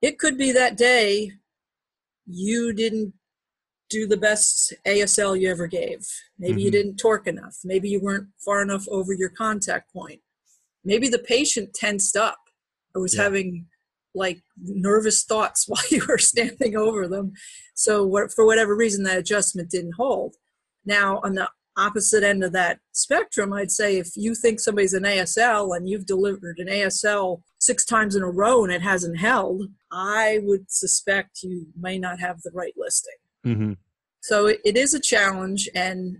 [0.00, 1.32] It could be that day
[2.26, 3.12] you didn't
[3.90, 6.00] do the best ASL you ever gave.
[6.38, 6.58] Maybe mm-hmm.
[6.60, 7.56] you didn't torque enough.
[7.62, 10.20] Maybe you weren't far enough over your contact point.
[10.84, 12.38] Maybe the patient tensed up
[12.94, 13.24] or was yeah.
[13.24, 13.66] having
[14.14, 17.32] like nervous thoughts while you were standing over them.
[17.74, 20.36] So what, for whatever reason, that adjustment didn't hold.
[20.84, 25.04] Now, on the opposite end of that spectrum, I'd say if you think somebody's an
[25.04, 29.62] ASL and you've delivered an ASL six times in a row and it hasn't held,
[29.90, 33.14] I would suspect you may not have the right listing.
[33.46, 33.72] Mm-hmm.
[34.20, 36.18] So it, it is a challenge, and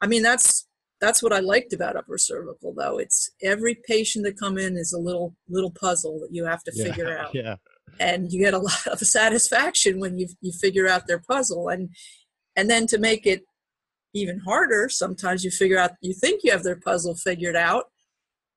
[0.00, 0.66] I mean that's
[1.00, 2.98] that's what I liked about upper cervical though.
[2.98, 6.72] It's every patient that come in is a little little puzzle that you have to
[6.74, 7.34] yeah, figure out.
[7.34, 7.56] Yeah.
[7.98, 11.90] And you get a lot of satisfaction when you you figure out their puzzle and
[12.54, 13.42] and then to make it
[14.14, 14.88] even harder.
[14.88, 17.84] Sometimes you figure out, you think you have their puzzle figured out.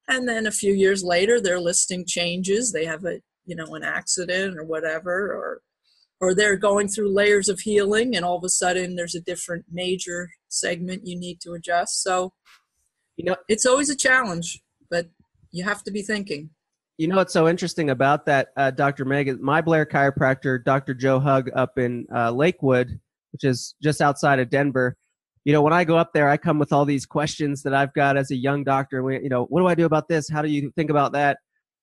[0.08, 2.72] And then a few years later, their listing changes.
[2.72, 5.62] They have a, you know, an accident or whatever, or,
[6.20, 9.66] or they're going through layers of healing and all of a sudden there's a different
[9.72, 12.02] major segment you need to adjust.
[12.02, 12.34] So,
[13.18, 15.08] you know, it's always a challenge, but
[15.52, 16.50] you have to be thinking.
[16.98, 19.04] You know what's so interesting about that, uh, Dr.
[19.04, 19.42] Meg?
[19.42, 20.94] My Blair chiropractor, Dr.
[20.94, 23.00] Joe Hug, up in uh, Lakewood,
[23.32, 24.96] which is just outside of Denver,
[25.46, 27.94] you know, when I go up there, I come with all these questions that I've
[27.94, 29.12] got as a young doctor.
[29.12, 30.30] You know, what do I do about this?
[30.30, 31.38] How do you think about that?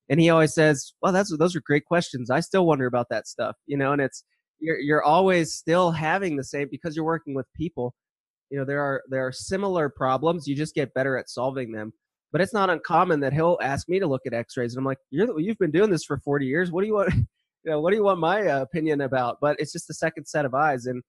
[0.09, 2.31] And he always says, "Well, that's those are great questions.
[2.31, 4.25] I still wonder about that stuff." You know, and it's
[4.59, 7.95] you're you're always still having the same because you're working with people.
[8.51, 10.49] You know, there are there are similar problems.
[10.49, 11.93] You just get better at solving them.
[12.33, 14.99] But it's not uncommon that he'll ask me to look at X-rays, and I'm like,
[15.11, 16.73] "You're you've been doing this for 40 years.
[16.73, 17.13] What do you want?
[17.63, 20.25] You know, what do you want my uh, opinion about?" But it's just the second
[20.25, 21.03] set of eyes, and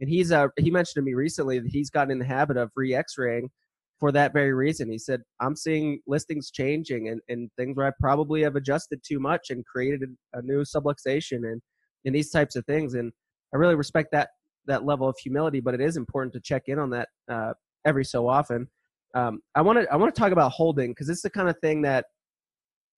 [0.00, 2.70] and he's uh he mentioned to me recently that he's gotten in the habit of
[2.76, 3.50] re-x-raying
[3.98, 4.90] for that very reason.
[4.90, 9.18] He said, I'm seeing listings changing and, and things where I probably have adjusted too
[9.18, 10.02] much and created
[10.34, 11.62] a, a new subluxation and,
[12.04, 12.94] and these types of things.
[12.94, 13.12] And
[13.54, 14.30] I really respect that
[14.66, 17.52] that level of humility, but it is important to check in on that uh,
[17.84, 18.68] every so often.
[19.14, 21.56] Um, I want to I want to talk about holding because it's the kind of
[21.60, 22.06] thing that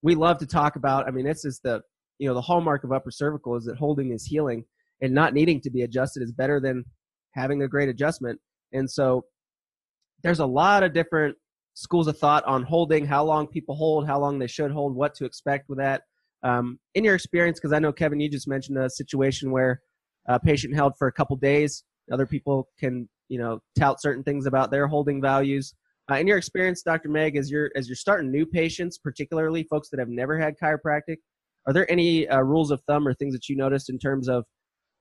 [0.02, 1.06] we love to talk about.
[1.06, 1.82] I mean, this is the
[2.18, 4.64] you know the hallmark of upper cervical is that holding is healing
[5.00, 6.84] and not needing to be adjusted is better than
[7.32, 8.40] having a great adjustment.
[8.72, 9.24] And so
[10.22, 11.36] there's a lot of different
[11.74, 15.14] schools of thought on holding, how long people hold, how long they should hold, what
[15.14, 16.02] to expect with that.
[16.42, 19.80] Um, in your experience, because I know Kevin, you just mentioned a situation where
[20.26, 21.84] a patient held for a couple days.
[22.12, 25.74] Other people can, you know, tout certain things about their holding values.
[26.10, 27.08] Uh, in your experience, Dr.
[27.10, 31.16] Meg, as you're as you're starting new patients, particularly folks that have never had chiropractic,
[31.66, 34.44] are there any uh, rules of thumb or things that you noticed in terms of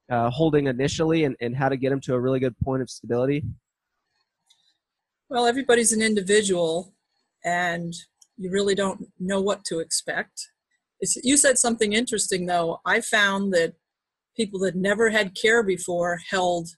[0.09, 2.89] uh, holding initially and, and how to get them to a really good point of
[2.89, 3.43] stability?
[5.29, 6.93] Well, everybody's an individual,
[7.43, 7.93] and
[8.37, 10.49] you really don't know what to expect.
[10.99, 12.79] It's, you said something interesting, though.
[12.85, 13.73] I found that
[14.35, 16.69] people that never had care before held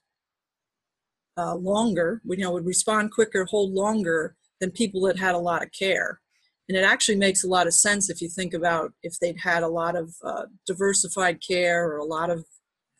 [1.37, 5.63] uh, longer, you know, would respond quicker, hold longer than people that had a lot
[5.63, 6.19] of care.
[6.67, 9.63] And it actually makes a lot of sense if you think about if they'd had
[9.63, 12.45] a lot of uh, diversified care or a lot of,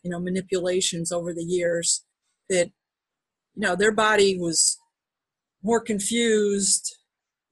[0.02, 2.04] you know, manipulations over the years
[2.48, 2.70] that,
[3.54, 4.78] you know, their body was
[5.62, 6.96] more confused.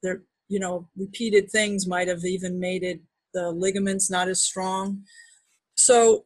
[0.03, 3.01] Their, you know, repeated things might have even made it
[3.35, 5.03] the ligaments not as strong.
[5.75, 6.25] So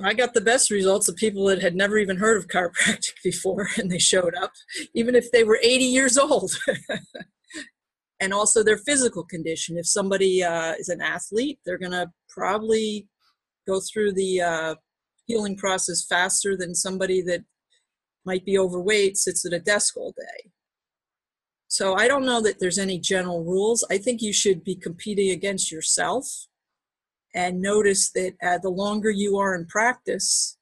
[0.00, 3.68] I got the best results of people that had never even heard of chiropractic before
[3.76, 4.52] and they showed up,
[4.94, 6.52] even if they were 80 years old.
[8.20, 9.76] and also their physical condition.
[9.76, 13.08] If somebody uh, is an athlete, they're going to probably
[13.66, 14.74] go through the uh,
[15.26, 17.44] healing process faster than somebody that
[18.24, 20.50] might be overweight, sits at a desk all day.
[21.68, 23.84] So I don't know that there's any general rules.
[23.90, 26.46] I think you should be competing against yourself
[27.34, 30.56] and notice that uh, the longer you are in practice,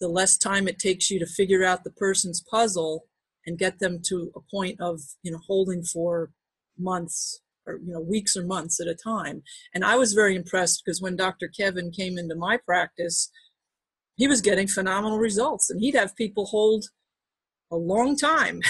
[0.00, 3.06] the less time it takes you to figure out the person's puzzle
[3.46, 6.30] and get them to a point of you know holding for
[6.78, 9.42] months or you know weeks or months at a time.
[9.74, 11.48] And I was very impressed because when Dr.
[11.48, 13.30] Kevin came into my practice,
[14.16, 16.86] he was getting phenomenal results, and he'd have people hold
[17.70, 18.60] a long time.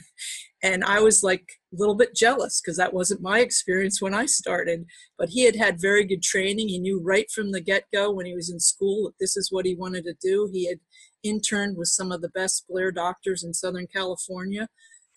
[0.62, 4.26] and I was like a little bit jealous because that wasn't my experience when I
[4.26, 4.84] started.
[5.18, 6.68] But he had had very good training.
[6.68, 9.50] He knew right from the get go when he was in school that this is
[9.50, 10.48] what he wanted to do.
[10.52, 10.78] He had
[11.22, 14.68] interned with some of the best Blair doctors in Southern California.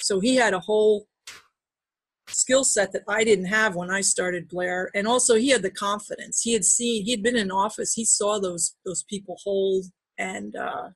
[0.01, 1.07] So he had a whole
[2.27, 4.89] skill set that I didn't have when I started Blair.
[4.95, 6.41] And also he had the confidence.
[6.41, 9.85] He had seen, he had been in office, he saw those those people hold
[10.17, 10.89] and uh,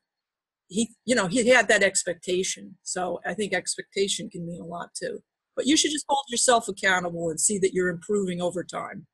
[0.68, 2.78] he you know he had that expectation.
[2.84, 5.20] So i think expectation can mean a lot too.
[5.56, 9.06] But you should just hold yourself accountable and see that you're improving over time.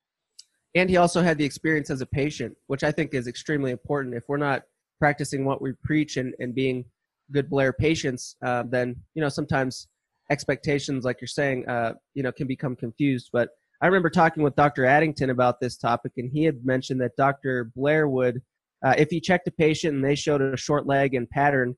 [0.75, 4.15] And he also had the experience as a patient which i think is extremely important.
[4.15, 4.63] If we're not
[4.99, 6.85] practicing what we preach and, and being
[7.31, 9.87] good blair patients uh, then you know sometimes
[10.31, 13.49] expectations like you're saying uh, you know can become confused but
[13.81, 17.71] i remember talking with dr addington about this topic and he had mentioned that dr
[17.75, 18.41] blair would
[18.85, 21.75] uh, if he checked a patient and they showed a short leg and pattern,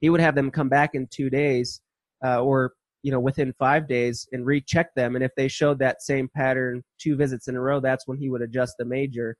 [0.00, 1.80] he would have them come back in two days
[2.24, 2.72] uh, or
[3.02, 5.16] you know within five days and recheck them.
[5.16, 8.30] And if they showed that same pattern two visits in a row, that's when he
[8.30, 9.36] would adjust the major.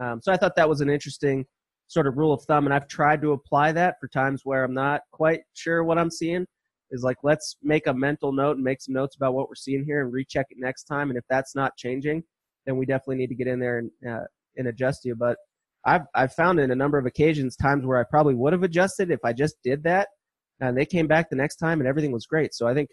[0.00, 1.44] Um, so I thought that was an interesting
[1.88, 4.74] sort of rule of thumb, and I've tried to apply that for times where I'm
[4.74, 6.46] not quite sure what I'm seeing.
[6.90, 9.84] Is like let's make a mental note and make some notes about what we're seeing
[9.84, 11.10] here and recheck it next time.
[11.10, 12.22] And if that's not changing,
[12.64, 14.24] then we definitely need to get in there and uh,
[14.56, 15.16] and adjust you.
[15.16, 15.36] But
[15.84, 19.10] I've I've found in a number of occasions times where I probably would have adjusted
[19.10, 20.08] if I just did that,
[20.60, 22.54] and they came back the next time and everything was great.
[22.54, 22.90] So I think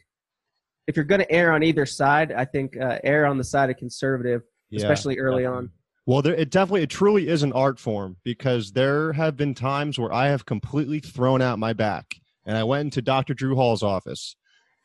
[0.87, 3.69] if you're going to err on either side, I think uh, err on the side
[3.69, 5.57] of conservative, yeah, especially early definitely.
[5.57, 5.71] on.
[6.05, 9.97] Well, there, it definitely, it truly is an art form because there have been times
[9.97, 13.33] where I have completely thrown out my back, and I went into Dr.
[13.33, 14.35] Drew Hall's office,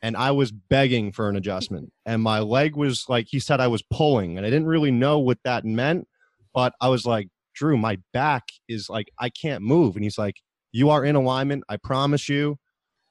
[0.03, 3.68] and I was begging for an adjustment, and my leg was like he said I
[3.68, 6.07] was pulling, and I didn't really know what that meant,
[6.55, 9.97] but I was like, Drew, my back is like, I can't move.
[9.97, 10.37] And he's like,
[10.71, 11.64] You are in alignment.
[11.68, 12.57] I promise you.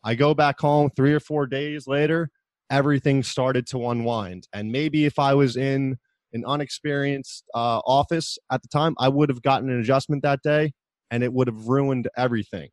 [0.04, 2.30] I go back home three or four days later,
[2.70, 4.48] everything started to unwind.
[4.54, 5.98] And maybe if I was in
[6.32, 10.72] an unexperienced uh, office at the time, I would have gotten an adjustment that day
[11.12, 12.70] and it would have ruined everything.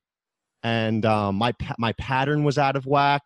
[0.65, 3.23] And um, my, my pattern was out of whack.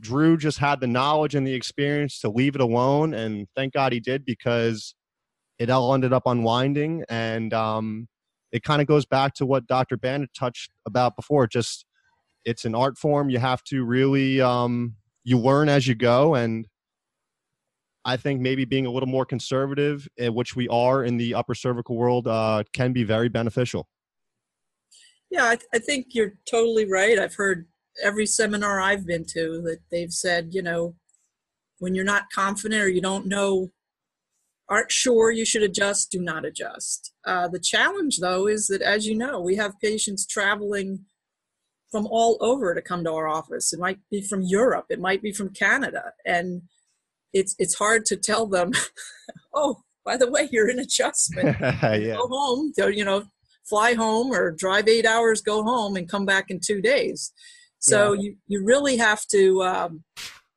[0.00, 3.12] Drew just had the knowledge and the experience to leave it alone.
[3.12, 4.94] And thank God he did because
[5.58, 8.08] it all ended up unwinding and um,
[8.52, 11.84] it kind of goes back to what dr banich touched about before just
[12.44, 16.66] it's an art form you have to really um, you learn as you go and
[18.04, 21.54] i think maybe being a little more conservative eh, which we are in the upper
[21.54, 23.88] cervical world uh, can be very beneficial
[25.34, 27.66] yeah I, th- I think you're totally right i've heard
[28.02, 30.94] every seminar i've been to that they've said you know
[31.78, 33.70] when you're not confident or you don't know
[34.68, 37.12] aren't sure you should adjust, do not adjust.
[37.26, 41.04] Uh, the challenge, though, is that as you know, we have patients traveling
[41.90, 43.72] from all over to come to our office.
[43.72, 46.62] It might be from Europe, it might be from Canada, and
[47.32, 48.72] it's it's hard to tell them,
[49.54, 51.56] oh, by the way, you're in adjustment.
[51.60, 52.16] yeah.
[52.16, 53.24] Go home, you know,
[53.68, 57.32] fly home or drive eight hours, go home, and come back in two days.
[57.78, 58.22] So yeah.
[58.22, 60.04] you you really have to um,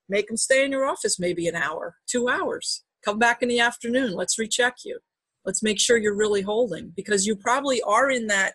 [0.10, 2.84] make them stay in your office maybe an hour, two hours.
[3.04, 4.14] Come back in the afternoon.
[4.14, 5.00] Let's recheck you.
[5.46, 8.54] Let's make sure you're really holding because you probably are in that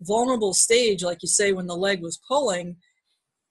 [0.00, 2.76] vulnerable stage, like you say, when the leg was pulling,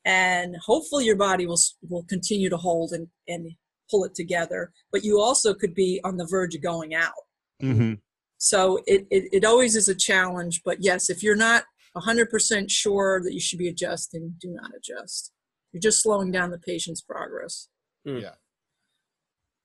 [0.06, 1.60] and hopefully your body will
[1.90, 3.52] will continue to hold and and
[3.90, 4.72] pull it together.
[4.92, 7.14] But you also could be on the verge of going out.
[7.62, 7.94] Mm-hmm.
[8.38, 10.62] So it, it it always is a challenge.
[10.63, 11.63] But yes, if you're not
[11.95, 15.32] 100% sure that you should be adjusting, do not adjust.
[15.71, 17.69] You're just slowing down the patient's progress.
[18.08, 18.21] Mm.
[18.21, 18.32] Yeah.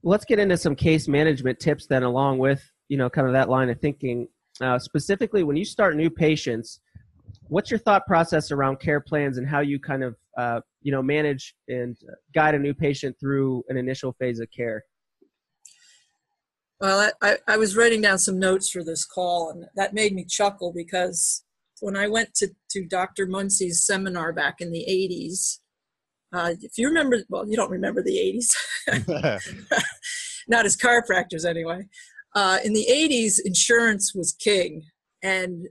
[0.02, 3.48] Let's get into some case management tips then, along with you know kind of that
[3.48, 4.28] line of thinking.
[4.61, 6.80] Uh, specifically, when you start new patients,
[7.48, 11.02] what's your thought process around care plans and how you kind of uh, you know
[11.02, 11.96] manage and
[12.35, 14.83] guide a new patient through an initial phase of care?
[16.81, 20.25] Well, I, I was writing down some notes for this call, and that made me
[20.25, 21.45] chuckle because
[21.81, 23.27] when I went to, to Dr.
[23.27, 25.59] Muncie's seminar back in the 80s,
[26.33, 28.40] uh, if you remember, well, you don't remember the
[28.88, 29.43] 80s,
[30.49, 31.87] not as chiropractors anyway.
[32.35, 34.85] Uh, in the 80s, insurance was king.
[35.23, 35.66] And,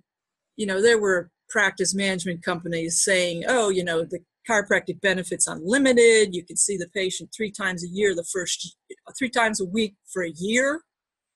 [0.58, 6.36] you know, there were practice management companies saying, oh, you know, the chiropractic benefits unlimited.
[6.36, 8.76] You can see the patient three times a year, the first
[9.18, 10.82] three times a week for a year,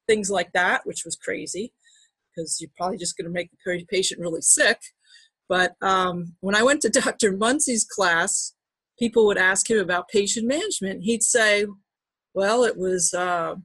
[0.08, 1.74] things like that, which was crazy
[2.34, 4.80] because you're probably just going to make the patient really sick.
[5.50, 7.34] But um, when I went to Dr.
[7.34, 8.54] Muncie's class,
[8.98, 11.04] people would ask him about patient management.
[11.04, 11.66] He'd say,
[12.34, 13.56] well, it was, uh,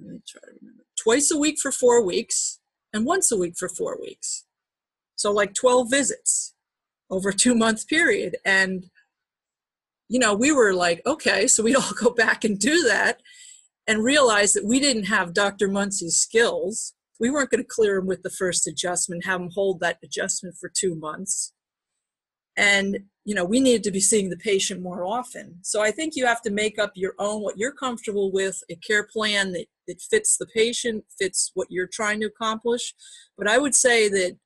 [0.00, 2.60] let me try to remember, twice a week for four weeks
[2.92, 4.44] and once a week for four weeks.
[5.16, 6.54] So, like 12 visits
[7.10, 8.36] over a two month period.
[8.44, 8.86] And,
[10.08, 13.20] you know, we were like, okay, so we'd all go back and do that
[13.86, 15.68] and realize that we didn't have Dr.
[15.68, 19.78] Muncie's skills we weren't going to clear him with the first adjustment, have him hold
[19.78, 21.52] that adjustment for two months.
[22.56, 25.58] And, you know, we needed to be seeing the patient more often.
[25.62, 28.74] So I think you have to make up your own, what you're comfortable with, a
[28.74, 32.92] care plan that, that fits the patient, fits what you're trying to accomplish.
[33.38, 34.36] But I would say that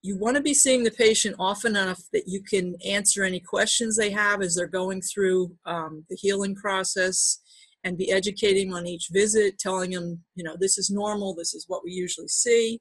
[0.00, 3.98] you want to be seeing the patient often enough that you can answer any questions
[3.98, 7.40] they have as they're going through um, the healing process
[7.84, 11.64] and be educating on each visit, telling them, you know, this is normal, this is
[11.68, 12.80] what we usually see,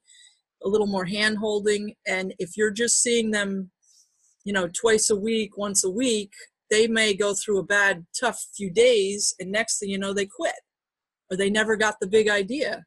[0.64, 1.96] a little more hand holding.
[2.08, 3.72] And if you're just seeing them,
[4.44, 6.32] you know, twice a week, once a week,
[6.70, 10.26] they may go through a bad, tough few days, and next thing you know, they
[10.26, 10.54] quit
[11.32, 12.86] or they never got the big idea.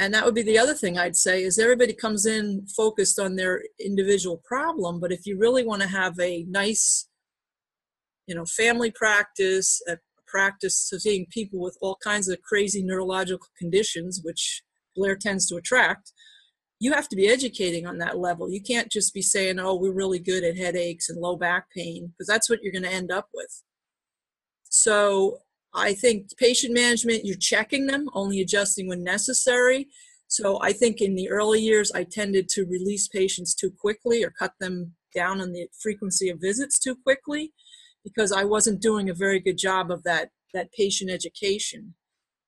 [0.00, 3.34] And that would be the other thing I'd say is everybody comes in focused on
[3.34, 7.08] their individual problem, but if you really want to have a nice,
[8.28, 14.20] you know, family practice, a practice seeing people with all kinds of crazy neurological conditions,
[14.22, 14.62] which
[14.94, 16.12] Blair tends to attract,
[16.80, 18.50] you have to be educating on that level.
[18.50, 22.12] You can't just be saying, oh, we're really good at headaches and low back pain,
[22.12, 23.62] because that's what you're going to end up with.
[24.70, 25.38] So
[25.74, 29.88] I think patient management, you're checking them, only adjusting when necessary.
[30.28, 34.30] So I think in the early years, I tended to release patients too quickly or
[34.30, 37.52] cut them down on the frequency of visits too quickly
[38.04, 41.94] because I wasn't doing a very good job of that that patient education.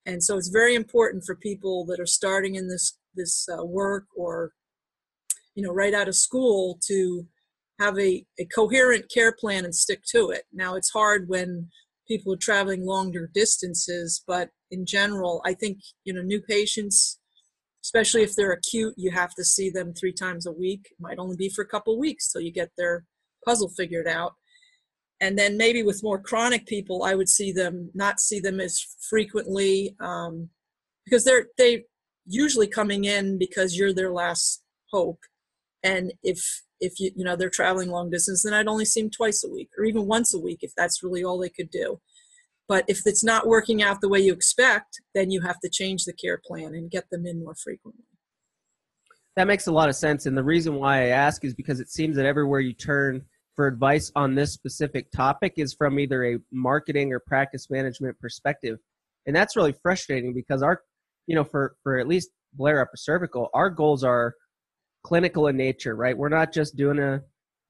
[0.06, 4.04] And so it's very important for people that are starting in this this uh, work
[4.16, 4.52] or
[5.54, 7.26] you know right out of school to
[7.78, 10.44] have a, a coherent care plan and stick to it.
[10.52, 11.68] Now it's hard when
[12.06, 17.18] people are traveling longer distances, but in general, I think you know new patients,
[17.84, 20.88] especially if they're acute, you have to see them three times a week.
[20.90, 23.04] It might only be for a couple weeks till you get their
[23.44, 24.34] puzzle figured out
[25.20, 28.80] and then maybe with more chronic people i would see them not see them as
[29.08, 30.48] frequently um,
[31.04, 31.84] because they're they
[32.26, 35.20] usually coming in because you're their last hope.
[35.82, 39.10] And if if you you know they're traveling long distance then i'd only see them
[39.10, 42.00] twice a week or even once a week if that's really all they could do.
[42.68, 46.04] But if it's not working out the way you expect then you have to change
[46.04, 48.04] the care plan and get them in more frequently.
[49.36, 51.90] That makes a lot of sense and the reason why i ask is because it
[51.90, 53.22] seems that everywhere you turn
[53.60, 58.78] for advice on this specific topic is from either a marketing or practice management perspective.
[59.26, 60.80] And that's really frustrating because our,
[61.26, 64.32] you know, for, for at least Blair Upper Cervical, our goals are
[65.02, 66.16] clinical in nature, right?
[66.16, 67.20] We're not just doing a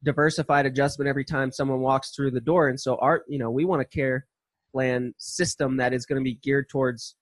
[0.05, 2.69] diversified adjustment every time someone walks through the door.
[2.69, 4.29] And so our, you know, we want a care
[4.71, 7.17] plan system that is going to be geared towards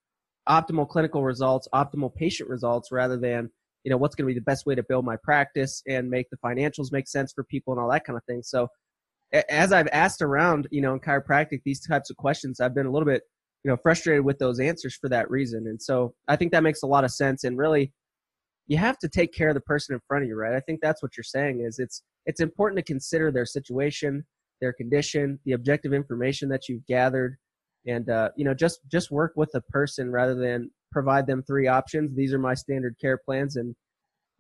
[0.47, 3.49] optimal clinical results, optimal patient results, rather than
[3.85, 6.27] you know what's going to be the best way to build my practice and make
[6.31, 8.43] the financials make sense for people and all that kind of thing.
[8.43, 8.69] So
[9.51, 12.91] as I've asked around, you know, in chiropractic, these types of questions, I've been a
[12.91, 13.23] little bit,
[13.65, 15.67] you know, frustrated with those answers for that reason.
[15.67, 17.45] And so I think that makes a lot of sense.
[17.45, 17.93] And really,
[18.67, 20.55] you have to take care of the person in front of you, right?
[20.55, 24.25] I think that's what you're saying is it's it's important to consider their situation,
[24.61, 27.39] their condition, the objective information that you've gathered,
[27.89, 31.67] and uh, you know, just just work with the person rather than provide them three
[31.67, 32.15] options.
[32.15, 33.75] These are my standard care plans, and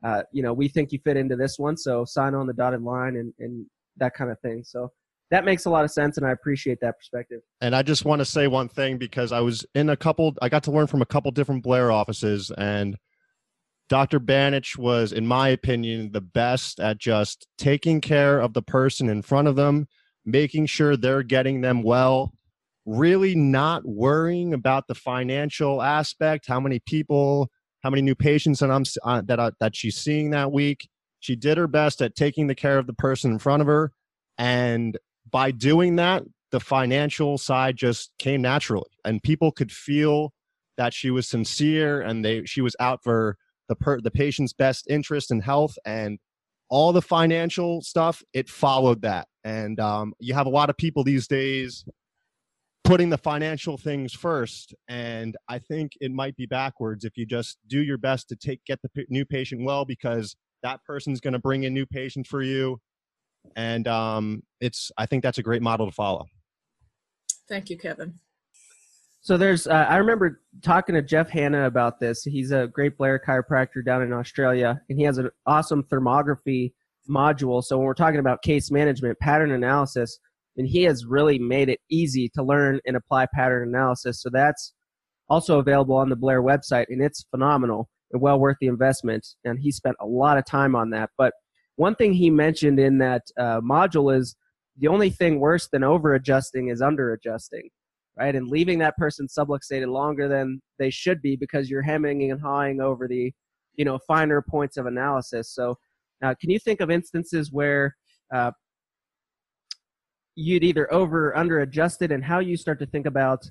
[0.05, 2.82] uh, you know, we think you fit into this one, so sign on the dotted
[2.82, 4.62] line and and that kind of thing.
[4.64, 4.92] So
[5.30, 7.40] that makes a lot of sense, and I appreciate that perspective.
[7.61, 10.49] And I just want to say one thing because I was in a couple, I
[10.49, 12.96] got to learn from a couple different Blair offices, and
[13.88, 14.20] Dr.
[14.20, 19.22] Banich was, in my opinion, the best at just taking care of the person in
[19.22, 19.88] front of them,
[20.24, 22.32] making sure they're getting them well,
[22.89, 27.51] really not worrying about the financial aspect, how many people,
[27.82, 30.89] how many new patients that I'm uh, that I, that she's seeing that week
[31.20, 33.93] she did her best at taking the care of the person in front of her.
[34.36, 34.97] And
[35.30, 38.91] by doing that, the financial side just came naturally.
[39.05, 40.32] And people could feel
[40.76, 43.36] that she was sincere and they she was out for
[43.68, 46.18] the per, the patient's best interest and health and
[46.70, 51.03] all the financial stuff it followed that and um, you have a lot of people
[51.03, 51.84] these days
[52.89, 57.59] putting the financial things first and i think it might be backwards if you just
[57.68, 61.32] do your best to take get the p- new patient well because that person's going
[61.32, 62.80] to bring in new patients for you.
[63.57, 66.26] And um, it's i think that's a great model to follow.
[67.49, 68.14] Thank you kevin.
[69.20, 72.22] So there's uh, i remember talking to jeff hanna about this.
[72.22, 76.72] He's a great blair chiropractor down in australia and he has an awesome thermography
[77.09, 77.64] module.
[77.64, 80.18] So when we're talking about case management pattern analysis
[80.59, 84.75] and he has really made it easy to learn and apply pattern analysis so that's
[85.31, 89.27] also available on the blair website and it's phenomenal and well worth the investment.
[89.45, 91.11] And he spent a lot of time on that.
[91.17, 91.33] But
[91.77, 94.35] one thing he mentioned in that uh, module is
[94.79, 97.69] the only thing worse than over adjusting is under adjusting,
[98.19, 98.35] right?
[98.35, 102.81] And leaving that person subluxated longer than they should be because you're hemming and hawing
[102.81, 103.33] over the,
[103.75, 105.53] you know, finer points of analysis.
[105.53, 105.77] So,
[106.23, 107.95] uh, can you think of instances where
[108.35, 108.51] uh,
[110.39, 113.49] you'd either over or under adjusted, and how you start to think about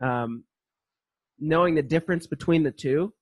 [0.00, 0.44] um,
[1.38, 3.12] knowing the difference between the two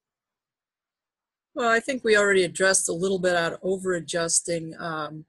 [1.54, 4.74] well, I think we already addressed a little bit out over adjusting.
[4.78, 5.26] Um,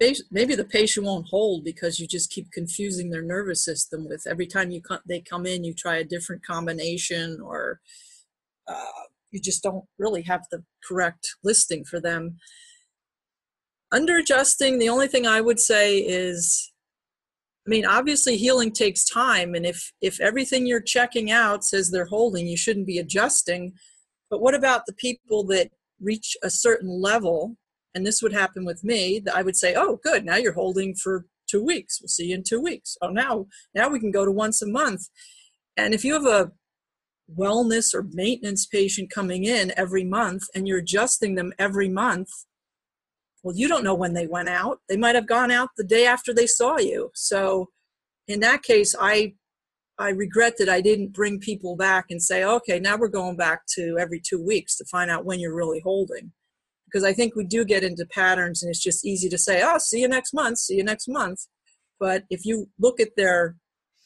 [0.00, 4.46] maybe the patient won't hold because you just keep confusing their nervous system with every
[4.46, 7.80] time you they come in, you try a different combination or
[8.66, 12.38] uh, you just don't really have the correct listing for them.
[13.90, 16.72] Under adjusting, the only thing I would say is
[17.66, 22.06] I mean, obviously healing takes time, and if if everything you're checking out says they're
[22.06, 23.74] holding, you shouldn't be adjusting.
[24.30, 25.70] But what about the people that
[26.00, 27.56] reach a certain level?
[27.94, 29.20] And this would happen with me.
[29.22, 30.24] That I would say, "Oh, good.
[30.24, 32.00] Now you're holding for two weeks.
[32.00, 32.96] We'll see you in two weeks.
[33.02, 35.02] Oh, now now we can go to once a month."
[35.76, 36.52] And if you have a
[37.30, 42.30] wellness or maintenance patient coming in every month and you're adjusting them every month,
[43.48, 44.80] well, you don't know when they went out.
[44.90, 47.10] They might have gone out the day after they saw you.
[47.14, 47.70] So,
[48.26, 49.36] in that case, I
[49.98, 53.62] I regret that I didn't bring people back and say, okay, now we're going back
[53.76, 56.32] to every two weeks to find out when you're really holding.
[56.84, 59.78] Because I think we do get into patterns and it's just easy to say, oh,
[59.78, 61.46] see you next month, see you next month.
[61.98, 63.56] But if you look at their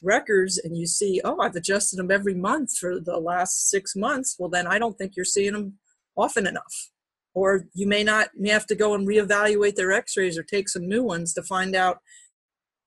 [0.05, 4.37] records and you see, oh, I've adjusted them every month for the last six months,
[4.39, 5.79] well, then I don't think you're seeing them
[6.17, 6.92] often enough.
[7.35, 10.69] Or you may not, may have to go and reevaluate their x rays or take
[10.69, 11.99] some new ones to find out.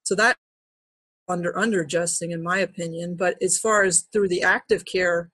[0.04, 0.38] So that
[1.28, 5.32] under under adjusting in my opinion but as far as through the active care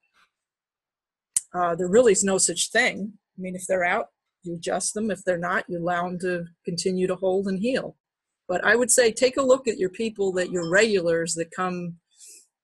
[1.54, 3.14] uh, there really is no such thing.
[3.38, 4.08] I mean if they're out
[4.44, 5.12] you adjust them.
[5.12, 7.98] If they're not you allow them to continue to hold and heal.
[8.48, 11.98] But i would say take a look at your people that your regulars that come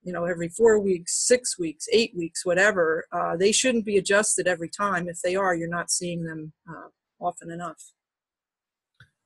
[0.07, 4.47] you know every four weeks six weeks eight weeks whatever uh, they shouldn't be adjusted
[4.47, 6.87] every time if they are you're not seeing them uh,
[7.19, 7.91] often enough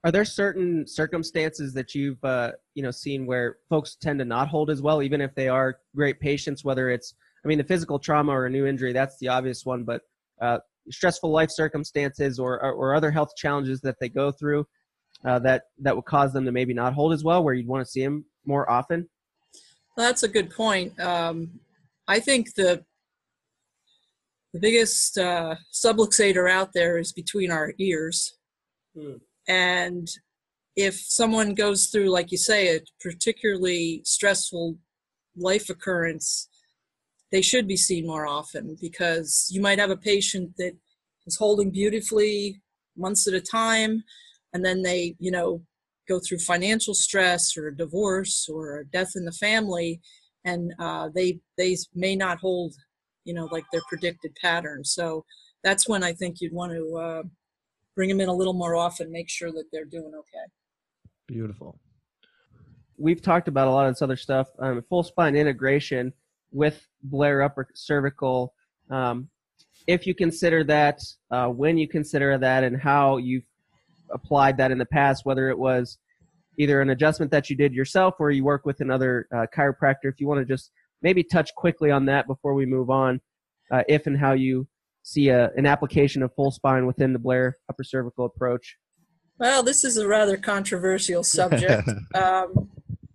[0.04, 4.48] are there certain circumstances that you've uh, you know seen where folks tend to not
[4.48, 6.66] hold as well, even if they are great patients?
[6.66, 7.14] Whether it's,
[7.46, 10.02] I mean, the physical trauma or a new injury, that's the obvious one, but
[10.42, 10.58] uh,
[10.90, 14.66] stressful life circumstances or, or, or other health challenges that they go through
[15.24, 17.86] uh, that that would cause them to maybe not hold as well, where you'd want
[17.86, 19.08] to see them more often.
[19.98, 21.00] That's a good point.
[21.00, 21.60] Um,
[22.08, 22.84] I think the
[24.54, 28.38] the biggest uh, subluxator out there is between our ears.
[28.98, 29.18] Hmm
[29.48, 30.08] and
[30.76, 34.78] if someone goes through, like you say, a particularly stressful
[35.36, 36.48] life occurrence,
[37.32, 40.74] they should be seen more often because you might have a patient that
[41.28, 42.62] is holding beautifully
[42.98, 44.04] months at a time
[44.54, 45.62] and then they you know
[46.08, 50.02] go through financial stress or a divorce or a death in the family
[50.44, 52.74] and uh, they they may not hold
[53.26, 55.24] you know like their predicted pattern so
[55.64, 57.24] that's when i think you'd want to uh,
[57.96, 60.46] bring them in a little more often make sure that they're doing okay
[61.28, 61.80] Beautiful.
[62.98, 64.50] we've talked about a lot of this other stuff.
[64.60, 66.12] Um, full spine integration
[66.52, 68.54] with Blair upper cervical.
[68.90, 69.30] Um,
[69.88, 71.00] if you consider that,
[71.32, 73.46] uh, when you consider that, and how you've
[74.14, 75.98] applied that in the past, whether it was
[76.58, 80.20] either an adjustment that you did yourself or you work with another uh, chiropractor, if
[80.20, 83.20] you want to just maybe touch quickly on that before we move on,
[83.72, 84.68] uh, if and how you
[85.04, 88.78] see a, an application of full spine within the Blair upper cervical approach.
[89.40, 92.70] well this is a rather controversial subject um,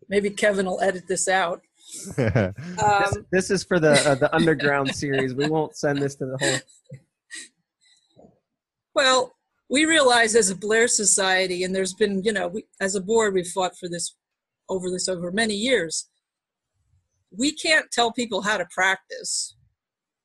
[0.09, 1.62] maybe kevin will edit this out
[2.16, 5.34] This, um, this is for the uh, the underground series.
[5.34, 6.59] We won't send this to the whole.
[8.94, 9.36] Well,
[9.68, 13.34] we realize as a Blair Society, and there's been, you know, we, as a board,
[13.34, 14.14] we've fought for this
[14.68, 16.08] over this over many years.
[17.30, 19.56] We can't tell people how to practice,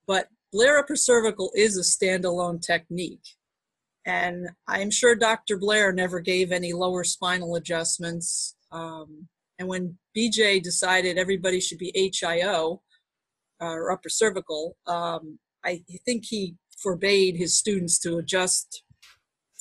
[0.07, 3.23] but Blair upper cervical is a standalone technique.
[4.05, 5.57] And I'm sure Dr.
[5.57, 8.55] Blair never gave any lower spinal adjustments.
[8.71, 9.27] Um,
[9.59, 12.81] and when BJ decided everybody should be HIO,
[13.61, 18.83] uh, or upper cervical, um, I think he forbade his students to adjust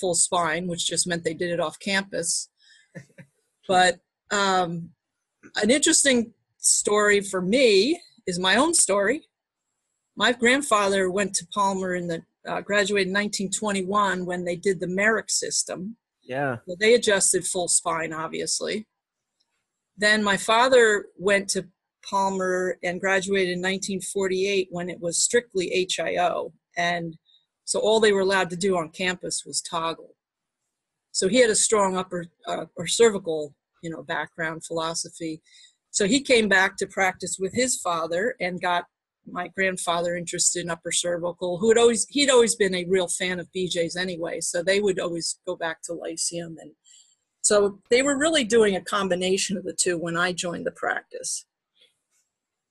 [0.01, 2.49] full spine, which just meant they did it off campus.
[3.69, 3.99] but
[4.31, 4.91] um,
[5.63, 9.29] an interesting story for me is my own story.
[10.17, 14.87] My grandfather went to Palmer in the uh, graduated in 1921 when they did the
[14.87, 15.97] Meric system.
[16.23, 16.57] Yeah.
[16.67, 18.87] Well, they adjusted full spine, obviously.
[19.97, 21.69] Then my father went to
[22.09, 26.53] Palmer and graduated in 1948 when it was strictly HIO.
[26.77, 27.17] And
[27.71, 30.16] so all they were allowed to do on campus was toggle.
[31.12, 35.41] So he had a strong upper uh, or cervical, you know, background philosophy.
[35.93, 38.87] So he came back to practice with his father and got
[39.25, 43.39] my grandfather interested in upper cervical, who had always he'd always been a real fan
[43.39, 44.41] of BJ's anyway.
[44.41, 46.73] So they would always go back to Lyceum and
[47.41, 51.47] so they were really doing a combination of the two when I joined the practice.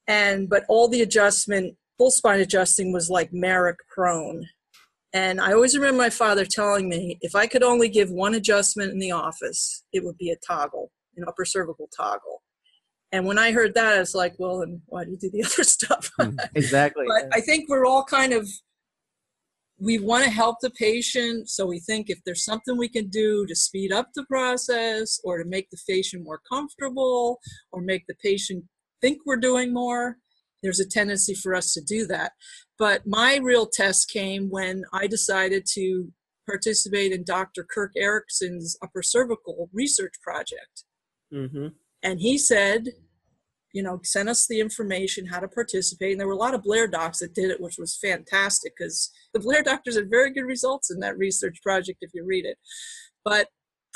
[0.10, 4.50] And but all the adjustment, full spine adjusting was like Meric prone.
[5.14, 8.91] And I always remember my father telling me if I could only give one adjustment
[8.91, 12.43] in the office, it would be a toggle, an upper cervical toggle.
[13.12, 15.43] And when I heard that, I was like, well, then why do you do the
[15.53, 16.12] other stuff?
[16.20, 17.05] Hmm, exactly.
[17.07, 18.47] but I think we're all kind of
[19.82, 23.45] we want to help the patient, so we think if there's something we can do
[23.45, 27.39] to speed up the process or to make the patient more comfortable
[27.72, 28.66] or make the patient
[28.99, 30.18] think we're doing more,
[30.62, 32.34] there's a tendency for us to do that.
[32.80, 36.12] But my real test came when I decided to
[36.48, 37.64] participate in Dr.
[37.64, 40.86] Kirk Eriksen's upper cervical research project.
[41.32, 41.68] hmm
[42.02, 42.88] And he said,
[43.74, 46.12] you know, send us the information how to participate.
[46.12, 49.12] And there were a lot of Blair docs that did it, which was fantastic because
[49.34, 52.58] the Blair doctors had very good results in that research project if you read it.
[53.24, 53.50] But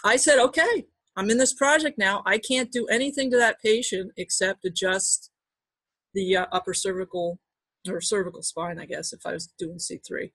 [0.04, 2.22] I said, okay, I'm in this project now.
[2.26, 5.32] I can't do anything to that patient except adjust
[6.14, 7.40] the uh, upper cervical
[7.90, 10.32] or cervical spine, I guess, if I was doing C3.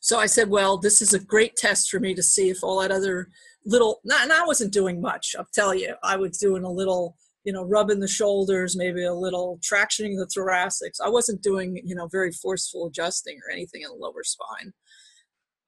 [0.00, 2.80] So I said, well, this is a great test for me to see if all
[2.80, 3.28] that other
[3.66, 5.94] little, and I wasn't doing much, I'll tell you.
[6.02, 10.28] I was doing a little, you know, rubbing the shoulders, maybe a little tractioning the
[10.34, 11.00] thoracics.
[11.04, 14.72] I wasn't doing, you know, very forceful adjusting or anything in the lower spine.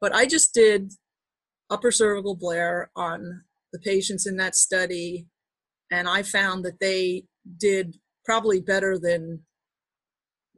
[0.01, 0.93] But I just did
[1.69, 5.27] upper cervical Blair on the patients in that study,
[5.91, 7.25] and I found that they
[7.59, 9.41] did probably better than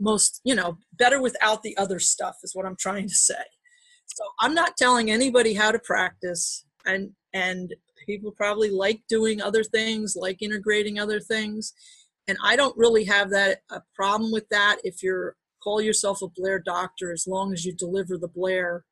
[0.02, 3.44] most, you know, better without the other stuff, is what I'm trying to say.
[4.06, 7.74] So I'm not telling anybody how to practice, and and
[8.06, 11.72] people probably like doing other things, like integrating other things,
[12.28, 14.78] and I don't really have that a problem with that.
[14.84, 18.84] If you're call yourself a Blair doctor, as long as you deliver the Blair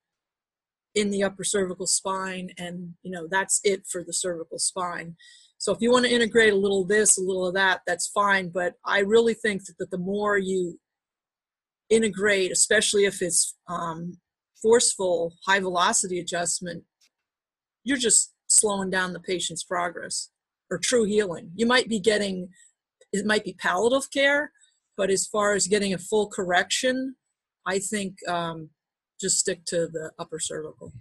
[0.94, 5.16] in the upper cervical spine, and you know that's it for the cervical spine.
[5.58, 8.08] So if you want to integrate a little of this, a little of that, that's
[8.08, 8.48] fine.
[8.48, 10.78] But I really think that, that the more you
[11.90, 14.18] integrate, especially if it's um,
[14.62, 16.84] forceful high velocity adjustment,
[17.84, 20.30] you're just slowing down the patient's progress
[20.70, 21.50] or true healing.
[21.54, 22.48] You might be getting,
[23.12, 24.52] it might be palliative care,
[24.96, 27.16] but as far as getting a full correction,
[27.66, 28.70] I think um,
[29.20, 30.92] just stick to the upper cervical.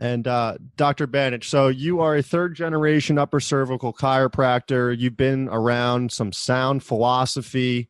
[0.00, 1.06] And uh, Dr.
[1.06, 4.98] Banich, so you are a third generation upper cervical chiropractor.
[4.98, 7.88] You've been around some sound philosophy.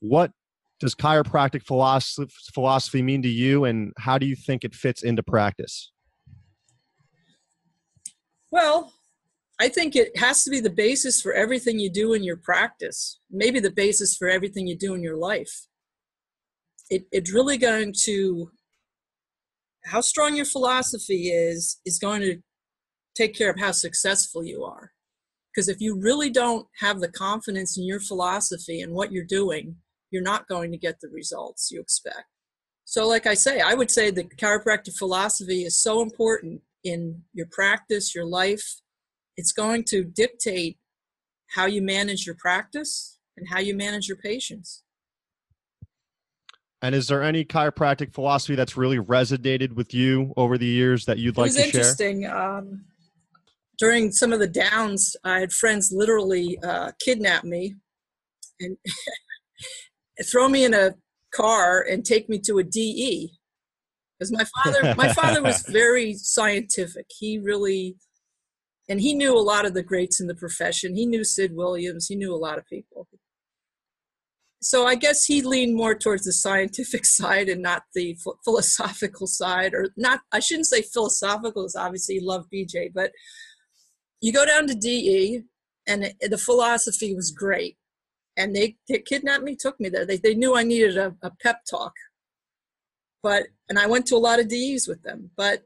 [0.00, 0.32] What
[0.82, 5.22] does chiropractic philosophy, philosophy mean to you, and how do you think it fits into
[5.22, 5.92] practice?
[8.50, 8.92] Well,
[9.60, 13.20] I think it has to be the basis for everything you do in your practice,
[13.30, 15.68] maybe the basis for everything you do in your life.
[16.90, 18.50] It, it's really going to,
[19.84, 22.38] how strong your philosophy is, is going to
[23.14, 24.90] take care of how successful you are.
[25.54, 29.76] Because if you really don't have the confidence in your philosophy and what you're doing,
[30.12, 32.26] you're not going to get the results you expect.
[32.84, 37.46] So, like I say, I would say the chiropractic philosophy is so important in your
[37.50, 38.80] practice, your life.
[39.36, 40.78] It's going to dictate
[41.48, 44.82] how you manage your practice and how you manage your patients.
[46.82, 51.18] And is there any chiropractic philosophy that's really resonated with you over the years that
[51.18, 51.62] you'd like to share?
[51.62, 52.26] It was interesting.
[52.26, 52.84] Um,
[53.78, 57.76] during some of the downs, I had friends literally uh, kidnap me
[58.60, 58.76] and
[60.30, 60.94] throw me in a
[61.32, 63.32] car and take me to a DE.
[64.18, 67.06] Because my father, my father was very scientific.
[67.08, 67.96] He really,
[68.88, 70.94] and he knew a lot of the greats in the profession.
[70.94, 72.06] He knew Sid Williams.
[72.06, 73.08] He knew a lot of people.
[74.60, 79.74] So I guess he leaned more towards the scientific side and not the philosophical side,
[79.74, 80.20] or not.
[80.30, 83.10] I shouldn't say philosophical, because obviously he loved BJ, but
[84.20, 85.42] you go down to DE,
[85.88, 87.76] and the philosophy was great.
[88.36, 90.06] And they, they kidnapped me, took me there.
[90.06, 91.92] They, they knew I needed a, a pep talk.
[93.22, 95.30] But, and I went to a lot of DEs with them.
[95.36, 95.64] But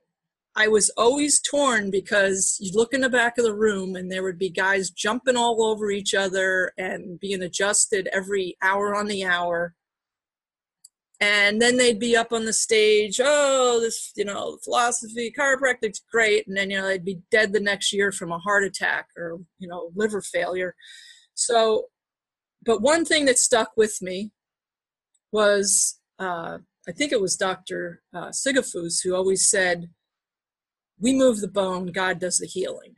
[0.56, 4.22] I was always torn because you look in the back of the room and there
[4.22, 9.24] would be guys jumping all over each other and being adjusted every hour on the
[9.24, 9.74] hour
[11.20, 16.46] and then they'd be up on the stage oh this you know philosophy chiropractic's great
[16.46, 19.38] and then you know they'd be dead the next year from a heart attack or
[19.58, 20.74] you know liver failure
[21.34, 21.86] so
[22.64, 24.32] but one thing that stuck with me
[25.32, 29.90] was uh, i think it was dr uh, Sigafoose who always said
[30.98, 32.94] we move the bone god does the healing.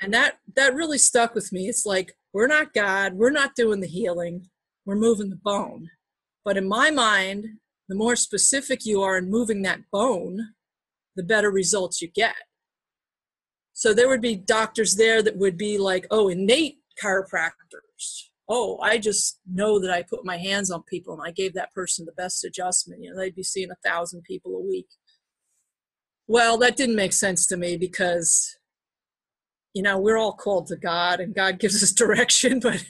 [0.00, 1.68] And that that really stuck with me.
[1.68, 4.48] It's like we're not god we're not doing the healing
[4.84, 5.90] we're moving the bone.
[6.44, 7.46] But in my mind,
[7.88, 10.54] the more specific you are in moving that bone,
[11.16, 12.36] the better results you get.
[13.72, 16.78] So there would be doctors there that would be like, oh, innate
[18.48, 21.72] Oh, I just know that I put my hands on people and I gave that
[21.72, 23.02] person the best adjustment.
[23.02, 24.86] You know, they'd be seeing a thousand people a week.
[26.28, 28.56] Well, that didn't make sense to me because
[29.76, 32.82] you know, we're all called to God and God gives us direction, but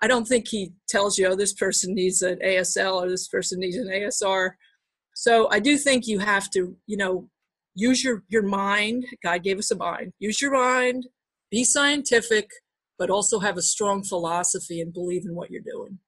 [0.00, 3.60] I don't think He tells you, oh, this person needs an ASL or this person
[3.60, 4.52] needs an ASR.
[5.14, 7.28] So I do think you have to, you know,
[7.74, 9.04] use your, your mind.
[9.22, 10.14] God gave us a mind.
[10.18, 11.08] Use your mind,
[11.50, 12.48] be scientific,
[13.00, 15.98] but also have a strong philosophy and believe in what you're doing.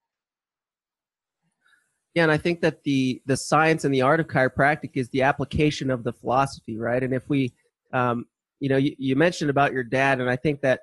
[2.14, 5.22] Yeah, and I think that the the science and the art of chiropractic is the
[5.22, 7.03] application of the philosophy, right?
[7.03, 7.55] And if we
[7.95, 8.26] um,
[8.61, 10.80] you know, you, you mentioned about your dad, and I think that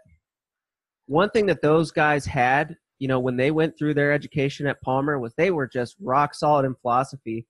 [1.05, 4.81] one thing that those guys had, you know, when they went through their education at
[4.81, 7.45] Palmer was they were just rock solid in philosophy.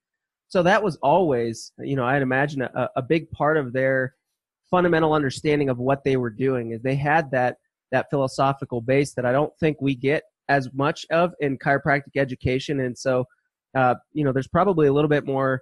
[0.49, 4.16] So that was always, you know, I'd imagine a, a big part of their
[4.70, 7.57] fundamental understanding of what they were doing is they had that
[7.91, 12.79] that philosophical base that I don't think we get as much of in chiropractic education.
[12.79, 13.25] And so,
[13.75, 15.61] uh, you know, there's probably a little bit more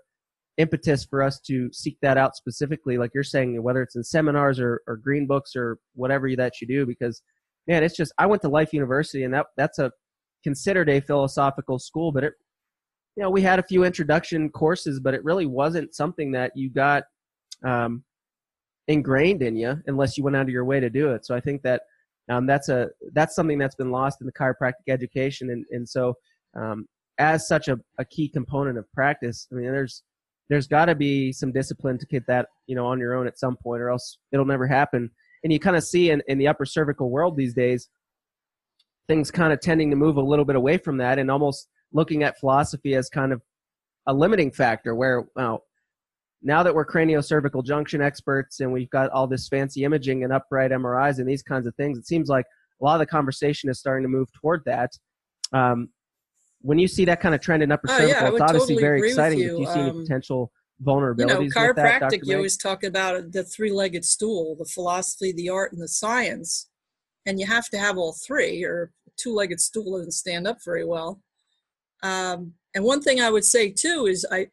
[0.58, 4.60] impetus for us to seek that out specifically, like you're saying, whether it's in seminars
[4.60, 7.22] or, or green books or whatever that you do, because
[7.68, 9.92] man, it's just I went to Life University and that that's a
[10.44, 12.34] considered a philosophical school, but it
[13.16, 16.70] you know we had a few introduction courses, but it really wasn't something that you
[16.70, 17.04] got
[17.64, 18.04] um,
[18.88, 21.26] ingrained in you unless you went out of your way to do it.
[21.26, 21.84] So I think that
[22.30, 26.16] um, that's a that's something that's been lost in the chiropractic education, and and so
[26.56, 30.04] um, as such a, a key component of practice, I mean, there's
[30.50, 33.40] there's got to be some discipline to get that you know on your own at
[33.40, 35.10] some point or else it'll never happen.
[35.44, 37.90] And you kind of see in, in the upper cervical world these days
[39.08, 42.24] things kind of tending to move a little bit away from that and almost looking
[42.24, 43.42] at philosophy as kind of
[44.08, 45.64] a limiting factor where well
[46.42, 50.72] now that we're craniocervical junction experts and we've got all this fancy imaging and upright
[50.72, 52.46] mris and these kinds of things it seems like
[52.80, 54.92] a lot of the conversation is starting to move toward that
[55.54, 55.90] um,
[56.62, 58.82] when you see that kind of trend in upper oh, cervical, yeah, it's obviously totally
[58.82, 59.40] very exciting.
[59.40, 59.54] You.
[59.54, 60.52] If you see um, any potential
[60.84, 65.50] vulnerabilities, you know, chiropractic, that, you always talk about the three-legged stool, the philosophy, the
[65.50, 66.70] art, and the science,
[67.26, 71.22] and you have to have all three, or two-legged stool doesn't stand up very well.
[72.04, 74.48] Um, and one thing I would say too is I,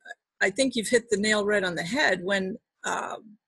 [0.45, 3.39] I think you've hit the nail right on the head when um,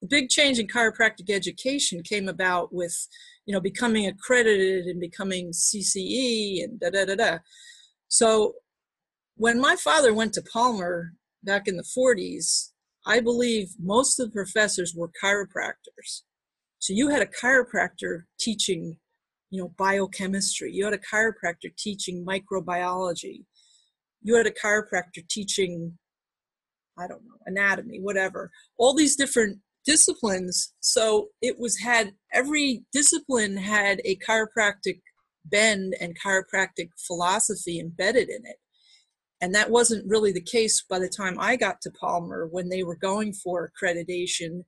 [0.00, 2.96] the big change in chiropractic education came about with
[3.44, 7.38] you know becoming accredited and becoming cce and da da da da
[8.08, 8.54] So
[9.36, 12.70] when my father went to Palmer back in the 40s,
[13.04, 16.22] I believe most of the professors were chiropractors.
[16.78, 18.98] So you had a chiropractor teaching,
[19.50, 20.70] you know, biochemistry.
[20.72, 23.44] You had a chiropractor teaching microbiology.
[24.24, 25.96] You had a chiropractor teaching,
[26.98, 28.50] I don't know, anatomy, whatever.
[28.78, 30.72] All these different disciplines.
[30.80, 35.00] So it was had every discipline had a chiropractic
[35.44, 38.56] bend and chiropractic philosophy embedded in it.
[39.40, 42.82] And that wasn't really the case by the time I got to Palmer when they
[42.82, 44.64] were going for accreditation.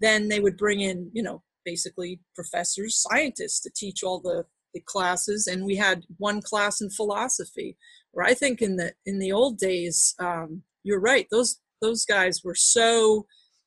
[0.00, 4.80] Then they would bring in, you know, basically professors, scientists to teach all the, the
[4.80, 5.46] classes.
[5.46, 7.76] And we had one class in philosophy,
[8.22, 12.54] I think in the in the old days, um, you're right, those those guys were
[12.54, 13.26] so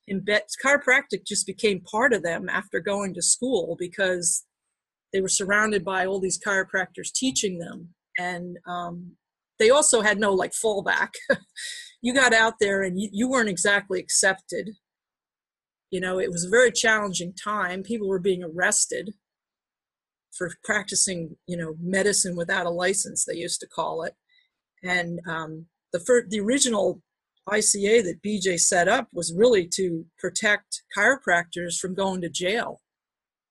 [0.10, 4.46] embed chiropractic just became part of them after going to school because
[5.12, 7.94] they were surrounded by all these chiropractors teaching them.
[8.18, 9.18] And um,
[9.60, 11.10] they also had no like fallback.
[12.00, 14.70] You got out there and you, you weren't exactly accepted.
[15.90, 17.82] You know it was a very challenging time.
[17.82, 19.16] People were being arrested
[20.38, 24.14] for practicing you know medicine without a license they used to call it
[24.88, 27.02] and um, the the original
[27.50, 32.82] ICA that BJ set up was really to protect chiropractors from going to jail.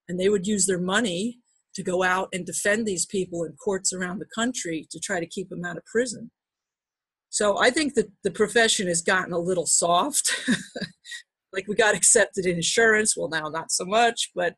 [0.09, 1.39] And they would use their money
[1.75, 5.27] to go out and defend these people in courts around the country to try to
[5.27, 6.31] keep them out of prison.
[7.31, 10.33] So I think that the profession has gotten a little soft.
[11.53, 14.55] like we got accepted in insurance, well, now not so much, but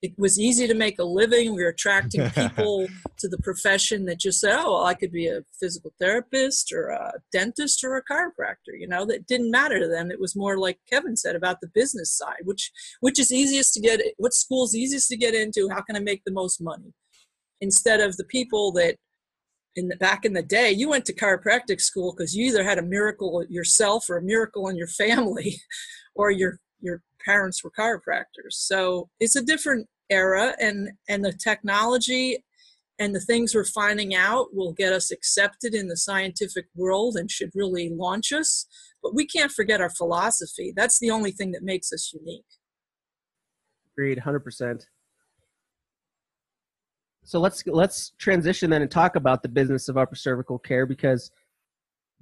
[0.00, 1.54] it was easy to make a living.
[1.54, 2.86] We were attracting people
[3.18, 6.88] to the profession that just said, oh, well, I could be a physical therapist or
[6.88, 8.78] a dentist or a chiropractor.
[8.78, 10.10] You know, that didn't matter to them.
[10.10, 12.70] It was more like Kevin said about the business side, which
[13.00, 16.22] which is easiest to get, what school's easiest to get into, how can I make
[16.24, 16.92] the most money?
[17.60, 18.96] Instead of the people that
[19.74, 22.78] in the, back in the day, you went to chiropractic school because you either had
[22.78, 25.60] a miracle yourself or a miracle in your family
[26.14, 28.52] or your your parents were chiropractors.
[28.52, 32.44] So it's a different era and and the technology
[32.98, 37.30] and the things we're finding out will get us accepted in the scientific world and
[37.30, 38.66] should really launch us.
[39.02, 40.72] But we can't forget our philosophy.
[40.74, 42.44] That's the only thing that makes us unique.
[43.92, 44.86] Agreed, hundred percent.
[47.24, 51.30] So let's let's transition then and talk about the business of upper cervical care because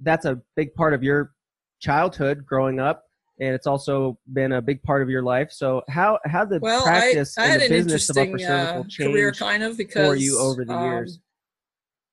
[0.01, 1.31] that's a big part of your
[1.79, 3.06] childhood growing up
[3.39, 5.51] and it's also been a big part of your life.
[5.51, 8.83] So how how the well, practice I, I and the business of upper cervical uh,
[9.11, 11.19] career kind of because for you over the um, years?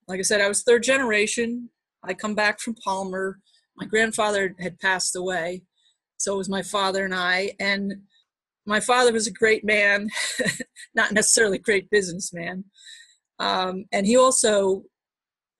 [0.06, 1.70] Like I said, I was third generation.
[2.02, 3.38] I come back from Palmer.
[3.76, 5.62] My grandfather had passed away,
[6.18, 7.52] so it was my father and I.
[7.58, 7.94] And
[8.66, 10.08] my father was a great man,
[10.94, 12.64] not necessarily a great businessman.
[13.38, 14.84] Um, and he also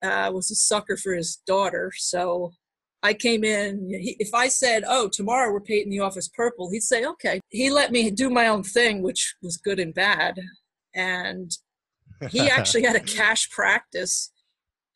[0.03, 1.91] uh, was a sucker for his daughter.
[1.97, 2.53] So
[3.05, 3.91] I came in.
[3.91, 7.71] He, if I said, "Oh, tomorrow we're painting the office purple," he'd say, "Okay." He
[7.71, 10.41] let me do my own thing, which was good and bad.
[10.95, 11.53] And
[12.31, 14.33] he actually had a cash practice,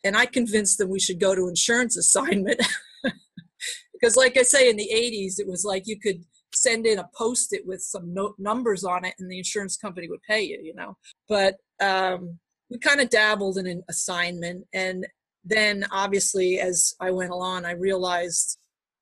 [0.02, 2.62] and I convinced them we should go to insurance assignment
[3.92, 7.11] because, like I say, in the '80s, it was like you could send in a
[7.14, 10.59] post-it with some no- numbers on it, and the insurance company would pay you.
[10.62, 10.96] You know,
[11.28, 12.38] but um,
[12.70, 15.06] we kind of dabbled in an assignment, and
[15.49, 18.59] then obviously as i went along i realized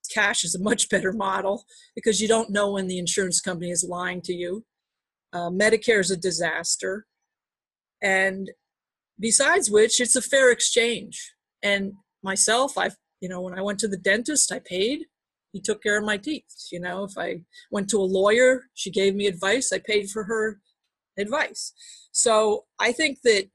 [0.07, 3.87] cash is a much better model because you don't know when the insurance company is
[3.89, 4.65] lying to you.
[5.33, 7.07] Uh, medicare is a disaster.
[8.03, 8.51] And
[9.19, 11.33] besides which it's a fair exchange.
[11.63, 11.93] And
[12.23, 15.07] myself i've you know when i went to the dentist i paid.
[15.53, 17.05] He took care of my teeth you know.
[17.05, 17.41] If i
[17.71, 20.61] went to a lawyer she gave me advice i paid for her
[21.19, 21.73] advice.
[22.13, 23.49] So i think that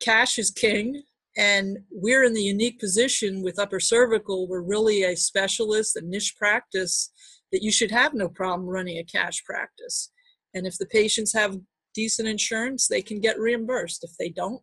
[0.00, 1.02] cash is king
[1.38, 6.34] and we're in the unique position with upper cervical, we're really a specialist, a niche
[6.36, 7.12] practice
[7.52, 10.10] that you should have no problem running a cash practice.
[10.52, 11.56] And if the patients have
[11.94, 14.02] decent insurance, they can get reimbursed.
[14.02, 14.60] If they don't,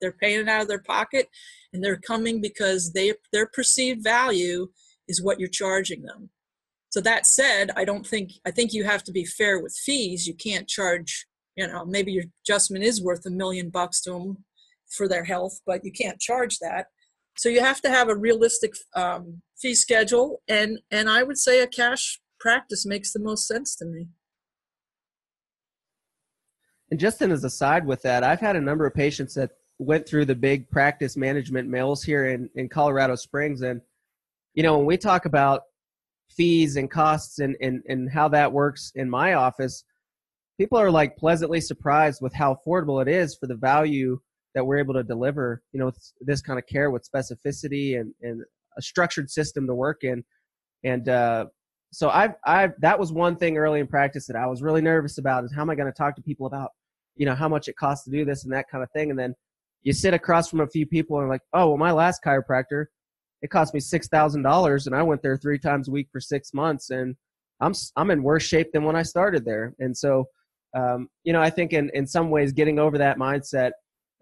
[0.00, 1.28] they're, paying it out of their pocket
[1.72, 4.68] and they're coming because they, their perceived value
[5.08, 6.28] is what you're charging them.
[6.90, 10.26] So that said, I don't think, I think you have to be fair with fees.
[10.26, 11.26] You can't charge,
[11.56, 14.44] you know, maybe your adjustment is worth a million bucks to them
[14.90, 16.86] for their health, but you can't charge that.
[17.36, 21.60] So you have to have a realistic um, fee schedule, and and I would say
[21.60, 24.08] a cash practice makes the most sense to me.
[26.90, 30.08] And just as a side with that, I've had a number of patients that went
[30.08, 33.62] through the big practice management mills here in, in Colorado Springs.
[33.62, 33.80] And,
[34.54, 35.62] you know, when we talk about
[36.30, 39.84] fees and costs and, and, and how that works in my office,
[40.58, 44.18] people are like pleasantly surprised with how affordable it is for the value
[44.54, 48.42] that we're able to deliver, you know, this kind of care with specificity and, and
[48.76, 50.24] a structured system to work in.
[50.84, 51.46] And uh,
[51.92, 55.18] so I've, I've, that was one thing early in practice that I was really nervous
[55.18, 56.70] about is how am I going to talk to people about,
[57.16, 59.10] you know, how much it costs to do this and that kind of thing.
[59.10, 59.34] And then
[59.82, 62.86] you sit across from a few people and like, oh, well, my last chiropractor,
[63.40, 66.20] it cost me six thousand dollars, and I went there three times a week for
[66.20, 67.14] six months, and
[67.60, 69.74] I'm I'm in worse shape than when I started there.
[69.78, 70.24] And so,
[70.76, 73.70] um, you know, I think in in some ways, getting over that mindset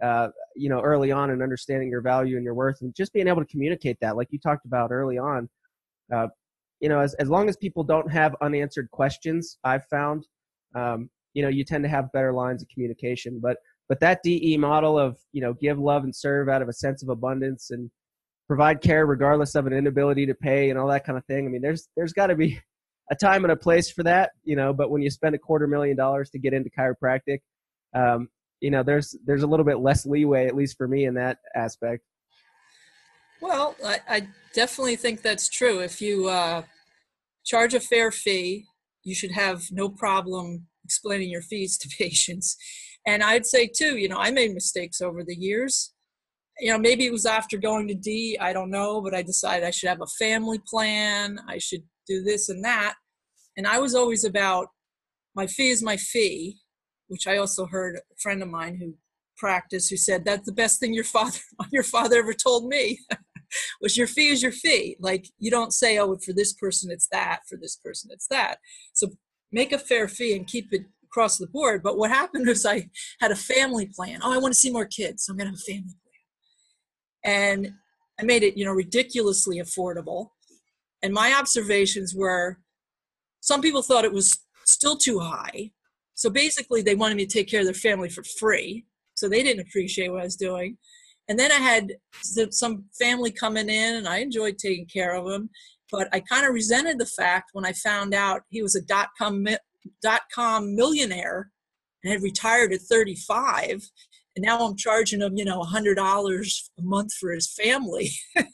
[0.03, 3.28] uh, you know, early on and understanding your value and your worth and just being
[3.28, 5.49] able to communicate that, like you talked about early on.
[6.14, 6.28] Uh,
[6.80, 10.26] you know, as, as long as people don't have unanswered questions, I've found,
[10.74, 13.40] um, you know, you tend to have better lines of communication.
[13.42, 13.57] But
[13.88, 17.03] but that DE model of you know give love and serve out of a sense
[17.03, 17.90] of abundance and
[18.47, 21.47] provide care regardless of an inability to pay and all that kind of thing.
[21.47, 22.61] I mean, there's there's got to be
[23.11, 24.72] a time and a place for that, you know.
[24.72, 27.38] But when you spend a quarter million dollars to get into chiropractic,
[27.94, 28.28] um,
[28.61, 31.39] you know there's there's a little bit less leeway at least for me in that
[31.55, 32.03] aspect.
[33.41, 35.81] Well i, I definitely think that's true.
[35.81, 36.63] If you uh,
[37.45, 38.67] charge a fair fee
[39.05, 42.57] you should have no problem explaining your fees to patients.
[43.07, 45.93] And i'd say too you know i made mistakes over the years.
[46.59, 49.67] You know maybe it was after going to d i don't know but i decided
[49.67, 52.95] i should have a family plan i should do this and that.
[53.59, 54.69] And i was always about
[55.35, 56.57] my fee is my fee
[57.09, 58.95] which I also heard a friend of mine who
[59.37, 61.39] practiced who said that's the best thing your father
[61.71, 62.99] your father ever told me
[63.81, 64.97] was your fee is your fee.
[65.01, 68.59] Like you don't say, oh, for this person it's that, for this person it's that.
[68.93, 69.09] So
[69.53, 71.83] make a fair fee and keep it across the board.
[71.83, 72.89] But what happened was I
[73.21, 74.21] had a family plan.
[74.23, 75.95] Oh, I want to see more kids, so I'm gonna have a family
[77.23, 77.35] plan.
[77.35, 77.73] And
[78.19, 80.29] I made it, you know, ridiculously affordable.
[81.03, 82.59] And my observations were
[83.41, 85.71] some people thought it was still too high
[86.17, 88.87] so basically, they wanted me to take care of their family for free.
[89.14, 90.79] So they didn't appreciate what I was doing.
[91.29, 91.93] And then I had
[92.51, 95.51] some family coming in, and I enjoyed taking care of them.
[95.93, 99.11] But I kind of resented the fact when I found out he was a dot
[99.19, 99.47] com
[100.03, 101.51] dot com millionaire
[102.03, 103.89] and had retired at 35
[104.35, 108.11] and now i'm charging him you know $100 a month for his family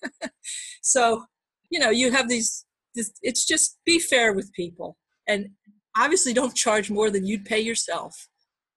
[0.82, 1.24] so
[1.70, 5.48] you know you have these it's just be fair with people and
[5.96, 8.28] obviously don't charge more than you'd pay yourself.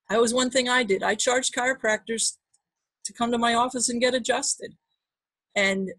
[0.10, 1.04] That was one thing I did.
[1.04, 2.38] I charged chiropractors
[3.06, 4.74] to come to my office and get adjusted.
[5.56, 5.92] And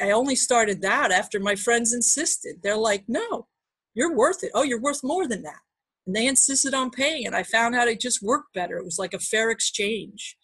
[0.00, 2.56] I only started that after my friends insisted.
[2.62, 3.46] They're like, no,
[3.94, 4.50] you're worth it.
[4.54, 5.60] Oh, you're worth more than that.
[6.06, 7.34] And they insisted on paying it.
[7.34, 8.78] I found out it just worked better.
[8.78, 10.36] It was like a fair exchange.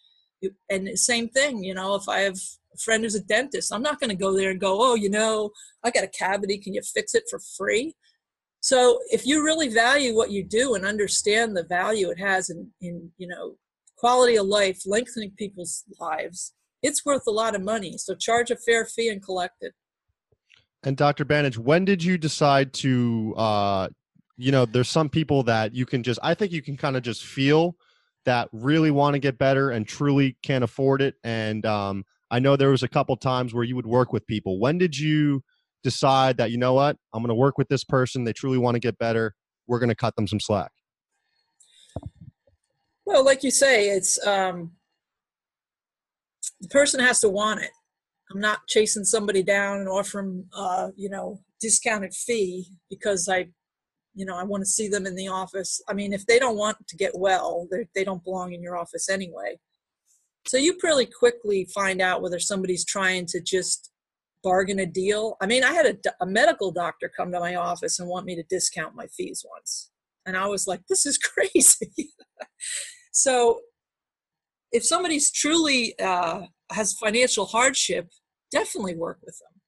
[0.69, 2.37] And same thing, you know, if I have
[2.73, 5.09] a friend who's a dentist, I'm not going to go there and go, oh, you
[5.09, 5.49] know,
[5.83, 6.59] I got a cavity.
[6.59, 7.95] Can you fix it for free?
[8.61, 12.71] So if you really value what you do and understand the value it has in,
[12.81, 13.55] in you know
[13.97, 17.97] quality of life, lengthening people's lives, it's worth a lot of money.
[17.97, 19.73] So charge a fair fee and collect it.
[20.83, 21.25] And Dr.
[21.25, 23.87] Banich, when did you decide to uh
[24.39, 27.03] you know, there's some people that you can just I think you can kind of
[27.03, 27.75] just feel
[28.25, 31.15] that really want to get better and truly can't afford it.
[31.23, 34.59] And um I know there was a couple times where you would work with people.
[34.59, 35.43] When did you
[35.83, 36.97] decide that you know what?
[37.13, 38.23] I'm going to work with this person.
[38.23, 39.33] They truly want to get better.
[39.67, 40.71] We're going to cut them some slack.
[43.05, 44.73] Well like you say it's um,
[46.59, 47.71] the person has to want it.
[48.29, 53.47] I'm not chasing somebody down and offering uh, you know discounted fee because i
[54.13, 55.81] you know i want to see them in the office.
[55.87, 59.09] I mean if they don't want to get well they don't belong in your office
[59.09, 59.57] anyway.
[60.45, 63.89] So you pretty quickly find out whether somebody's trying to just
[64.47, 65.35] bargain a deal.
[65.41, 68.33] I mean, I had a, a medical doctor come to my office and want me
[68.37, 69.91] to discount my fees once.
[70.25, 72.13] And I was like, this is crazy.
[73.11, 73.59] so
[74.71, 78.07] if somebody's truly uh, has financial hardship,
[78.49, 79.61] definitely work with them.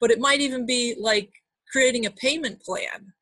[0.00, 1.30] But it might even be like
[1.70, 3.12] creating a payment plan.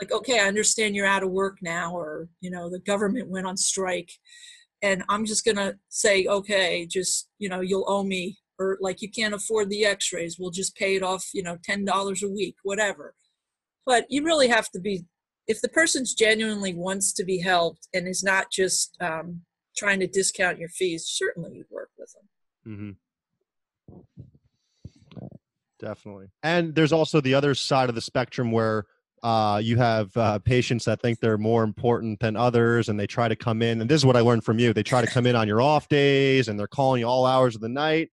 [0.00, 3.46] Like, okay, I understand you're out of work now, or, you know, the government went
[3.46, 4.12] on strike.
[4.80, 9.02] And I'm just going to say, okay, just, you know, you'll owe me or like
[9.02, 12.56] you can't afford the x-rays we'll just pay it off you know $10 a week
[12.62, 13.14] whatever.
[13.84, 15.04] But you really have to be
[15.48, 19.40] if the person's genuinely wants to be helped and is not just um,
[19.76, 22.28] trying to discount your fees certainly you'd work with them.
[22.64, 22.90] Mm-hmm.
[25.80, 26.28] definitely.
[26.44, 28.86] And there's also the other side of the spectrum where
[29.22, 33.28] uh, you have uh, patients that think they're more important than others and they try
[33.28, 35.26] to come in and this is what i learned from you they try to come
[35.26, 38.10] in on your off days and they're calling you all hours of the night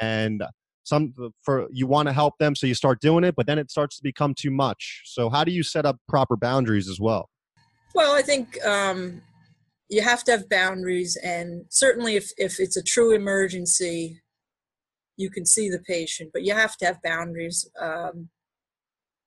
[0.00, 0.42] and
[0.84, 3.70] some for you want to help them so you start doing it but then it
[3.70, 7.28] starts to become too much so how do you set up proper boundaries as well
[7.94, 9.22] well i think um,
[9.92, 14.22] you have to have boundaries, and certainly if if it's a true emergency,
[15.18, 17.68] you can see the patient, but you have to have boundaries.
[17.78, 18.30] Um,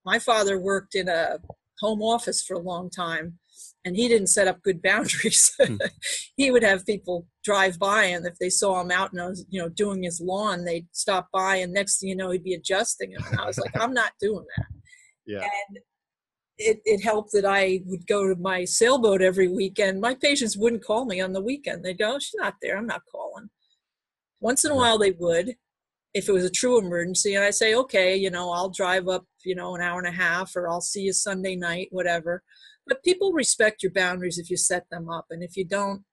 [0.04, 1.38] my father worked in a
[1.80, 3.38] home office for a long time
[3.86, 5.52] and he didn't set up good boundaries.
[5.66, 5.78] Hmm.
[6.36, 9.70] he would have people drive by, and if they saw him out and you know
[9.70, 13.24] doing his lawn, they'd stop by, and next thing you know, he'd be adjusting him.
[13.32, 14.66] And I was like, I'm not doing that.
[15.26, 15.42] Yeah.
[15.70, 15.80] And
[16.58, 20.02] it, it helped that I would go to my sailboat every weekend.
[20.02, 21.84] My patients wouldn't call me on the weekend.
[21.84, 22.78] They'd go, oh, she's not there.
[22.78, 23.50] I'm not calling.
[24.42, 25.56] Once in a while they would,
[26.14, 27.36] if it was a true emergency.
[27.36, 30.18] And I say, okay, you know, I'll drive up, you know, an hour and a
[30.18, 32.44] half or I'll see you Sunday night, whatever
[32.88, 36.04] but people respect your boundaries if you set them up and if you don't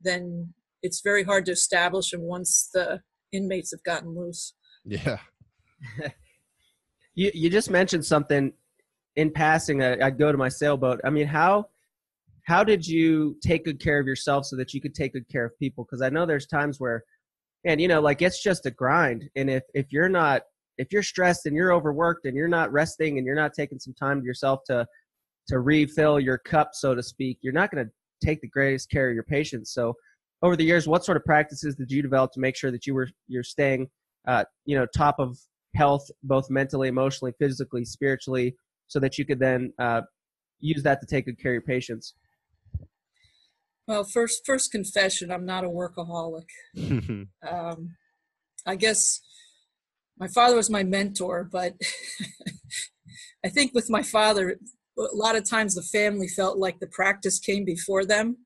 [0.00, 3.00] then it's very hard to establish them once the
[3.32, 4.54] inmates have gotten loose.
[4.84, 5.18] Yeah.
[7.16, 8.52] You you just mentioned something
[9.14, 11.00] in passing I, i'd go to my sailboat.
[11.04, 11.66] I mean how
[12.42, 15.44] how did you take good care of yourself so that you could take good care
[15.44, 15.84] of people?
[15.84, 17.04] Because i know there's times where
[17.64, 20.42] and you know like it's just a grind and if if you're not
[20.76, 23.94] if you're stressed and you're overworked and you're not resting and you're not taking some
[23.94, 24.84] time to yourself to
[25.48, 29.08] to refill your cup, so to speak, you're not going to take the greatest care
[29.08, 29.72] of your patients.
[29.72, 29.94] So,
[30.42, 32.94] over the years, what sort of practices did you develop to make sure that you
[32.94, 33.88] were you're staying,
[34.26, 35.38] uh, you know, top of
[35.74, 38.54] health, both mentally, emotionally, physically, spiritually,
[38.86, 40.02] so that you could then uh,
[40.60, 42.14] use that to take good care of your patients?
[43.86, 46.48] Well, first, first confession: I'm not a workaholic.
[47.48, 47.96] um,
[48.66, 49.20] I guess
[50.18, 51.74] my father was my mentor, but
[53.44, 54.58] I think with my father,
[54.98, 58.38] a lot of times the family felt like the practice came before them.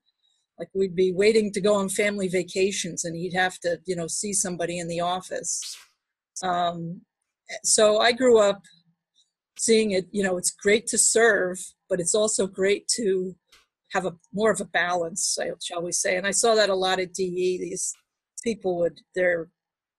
[0.57, 4.07] Like we'd be waiting to go on family vacations and he'd have to you know
[4.07, 5.77] see somebody in the office.
[6.43, 7.01] Um,
[7.63, 8.61] so i grew up
[9.57, 13.35] seeing it you know it's great to serve but it's also great to
[13.91, 16.15] have a more of a balance shall we say.
[16.15, 17.93] And i saw that a lot at de these
[18.43, 19.49] people would their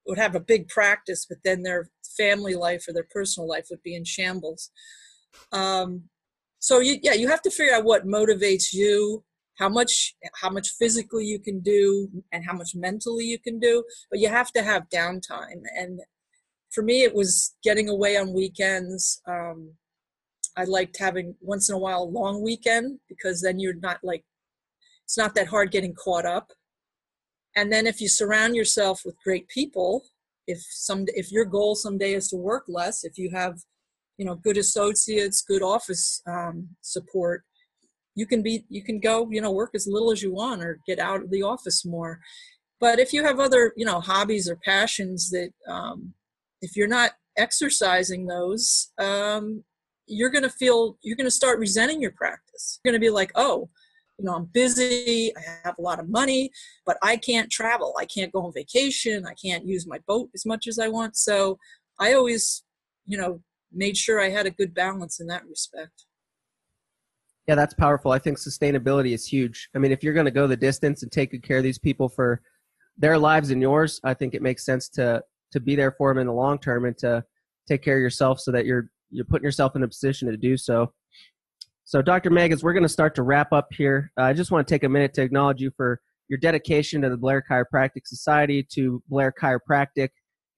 [0.07, 3.83] would have a big practice but then their family life or their personal life would
[3.83, 4.71] be in shambles.
[5.53, 6.05] Um,
[6.61, 9.25] so you, yeah you have to figure out what motivates you
[9.61, 13.85] how much how much physically you can do and how much mentally you can do
[14.11, 15.63] but you have to have downtime.
[15.79, 16.01] And
[16.73, 19.21] for me it was getting away on weekends.
[19.29, 19.75] Um,
[20.57, 24.25] i liked having once in a while a long weekend because then you're not like
[25.05, 26.53] it's not that hard getting caught up.
[27.55, 30.05] And then if you surround yourself with great people
[30.47, 33.59] if some if your goal someday is to work less if you have
[34.21, 37.43] you know good associates good office um, support.
[38.15, 40.79] You can be you can go you know work as little as you want or
[40.87, 42.21] get out of the office more.
[42.81, 46.13] But if you have other you know hobbies or passions that um,
[46.61, 49.65] if you're not exercising those um,
[50.07, 52.79] you're going to feel you're going to start resenting your practice.
[52.85, 53.71] You're going to be like oh
[54.19, 56.51] you know i'm busy i have a lot of money
[56.85, 57.95] but i can't travel.
[57.99, 59.25] I can't go on vacation.
[59.25, 61.17] I can't use my boat as much as i want.
[61.17, 61.59] So
[61.99, 62.63] i always
[63.07, 63.41] you know
[63.73, 66.05] made sure I had a good balance in that respect.
[67.47, 68.13] Yeah, that's powerful.
[68.13, 69.69] I think sustainability is huge.
[69.75, 71.79] I mean, if you're going to go the distance and take good care of these
[71.79, 72.43] people for
[72.97, 76.21] their lives and yours, I think it makes sense to to be there for them
[76.21, 77.25] in the long term and to
[77.67, 80.57] take care of yourself so that you're you're putting yourself in a position to do
[80.57, 80.93] so.
[81.85, 82.31] So, Dr.
[82.31, 84.73] Meg, as we're going to start to wrap up here, uh, I just want to
[84.73, 89.03] take a minute to acknowledge you for your dedication to the Blair Chiropractic Society, to
[89.09, 90.11] Blair Chiropractic,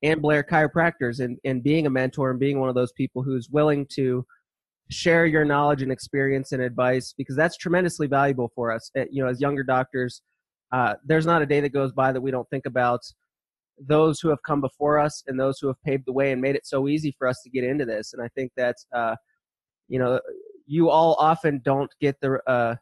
[0.02, 3.48] and Blair chiropractors and, and being a mentor and being one of those people who's
[3.50, 4.24] willing to
[4.90, 8.90] share your knowledge and experience and advice because that's tremendously valuable for us.
[8.96, 10.22] Eh, you know, as younger doctors,
[10.72, 13.00] uh, there's not a day that goes by that we don't think about
[13.78, 16.56] those who have come before us and those who have paved the way and made
[16.56, 18.12] it so easy for us to get into this.
[18.12, 19.16] And I think that, uh,
[19.88, 20.20] you know,
[20.66, 22.76] you all often don't get the uh,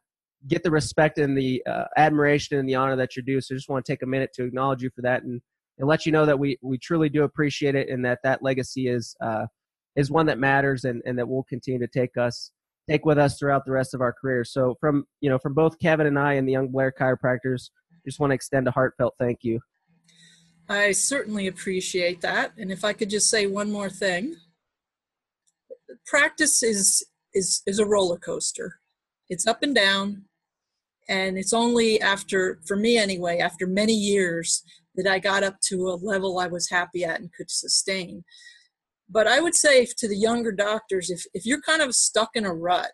[0.48, 3.40] get the respect and the uh, admiration and the honor that you're due.
[3.40, 5.40] So I just want to take a minute to acknowledge you for that and
[5.80, 8.86] and let you know that we we truly do appreciate it and that that legacy
[8.86, 9.46] is uh,
[9.96, 12.52] is one that matters and and that will continue to take us
[12.88, 14.44] take with us throughout the rest of our career.
[14.44, 17.70] So from you know from both Kevin and I and the Young Blair chiropractors,
[18.04, 19.60] just want to extend a heartfelt thank you.
[20.68, 22.52] I certainly appreciate that.
[22.58, 24.36] And if I could just say one more thing,
[26.06, 28.80] practice is is is a roller coaster.
[29.30, 30.24] It's up and down,
[31.08, 34.62] and it's only after for me anyway after many years
[35.02, 38.24] that I got up to a level I was happy at and could sustain.
[39.08, 42.44] But I would say to the younger doctors, if, if you're kind of stuck in
[42.44, 42.92] a rut,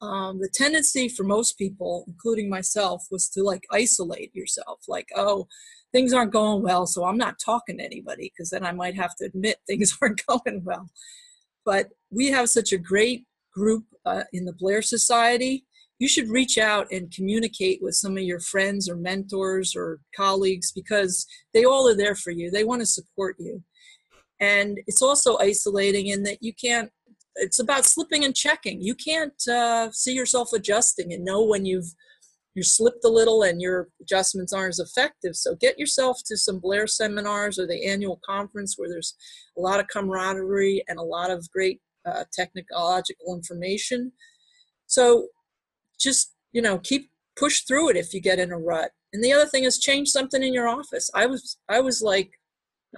[0.00, 4.80] um, the tendency for most people, including myself, was to like isolate yourself.
[4.86, 5.48] Like, oh,
[5.92, 9.16] things aren't going well, so I'm not talking to anybody because then I might have
[9.16, 10.90] to admit things aren't going well.
[11.64, 15.64] But we have such a great group uh, in the Blair Society.
[15.98, 20.72] You should reach out and communicate with some of your friends or mentors or colleagues
[20.72, 22.50] because they all are there for you.
[22.50, 23.62] They want to support you.
[24.40, 26.90] And it's also isolating in that you can't,
[27.34, 28.80] it's about slipping and checking.
[28.80, 31.92] You can't uh, see yourself adjusting and know when you've
[32.54, 35.36] you slipped a little and your adjustments aren't as effective.
[35.36, 39.14] So get yourself to some Blair seminars or the annual conference where there's
[39.56, 44.10] a lot of camaraderie and a lot of great uh, technological information.
[44.86, 45.28] So
[45.98, 48.90] just, you know, keep push through it if you get in a rut.
[49.12, 51.10] And the other thing is change something in your office.
[51.14, 52.30] I was I was like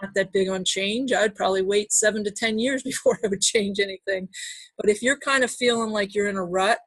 [0.00, 1.12] not that big on change.
[1.12, 4.28] I'd probably wait seven to ten years before I would change anything.
[4.76, 6.78] But if you're kind of feeling like you're in a rut,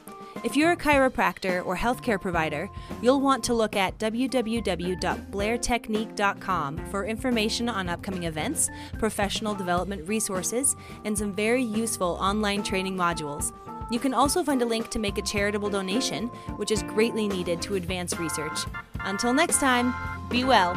[0.44, 2.70] If you're a chiropractor or healthcare provider,
[3.02, 8.70] you'll want to look at www.blairtechnique.com for information on upcoming events,
[9.00, 10.76] professional development resources,
[11.06, 13.54] and some very useful online training modules.
[13.90, 16.28] You can also find a link to make a charitable donation,
[16.58, 18.66] which is greatly needed to advance research.
[19.00, 19.94] Until next time,
[20.30, 20.74] be well.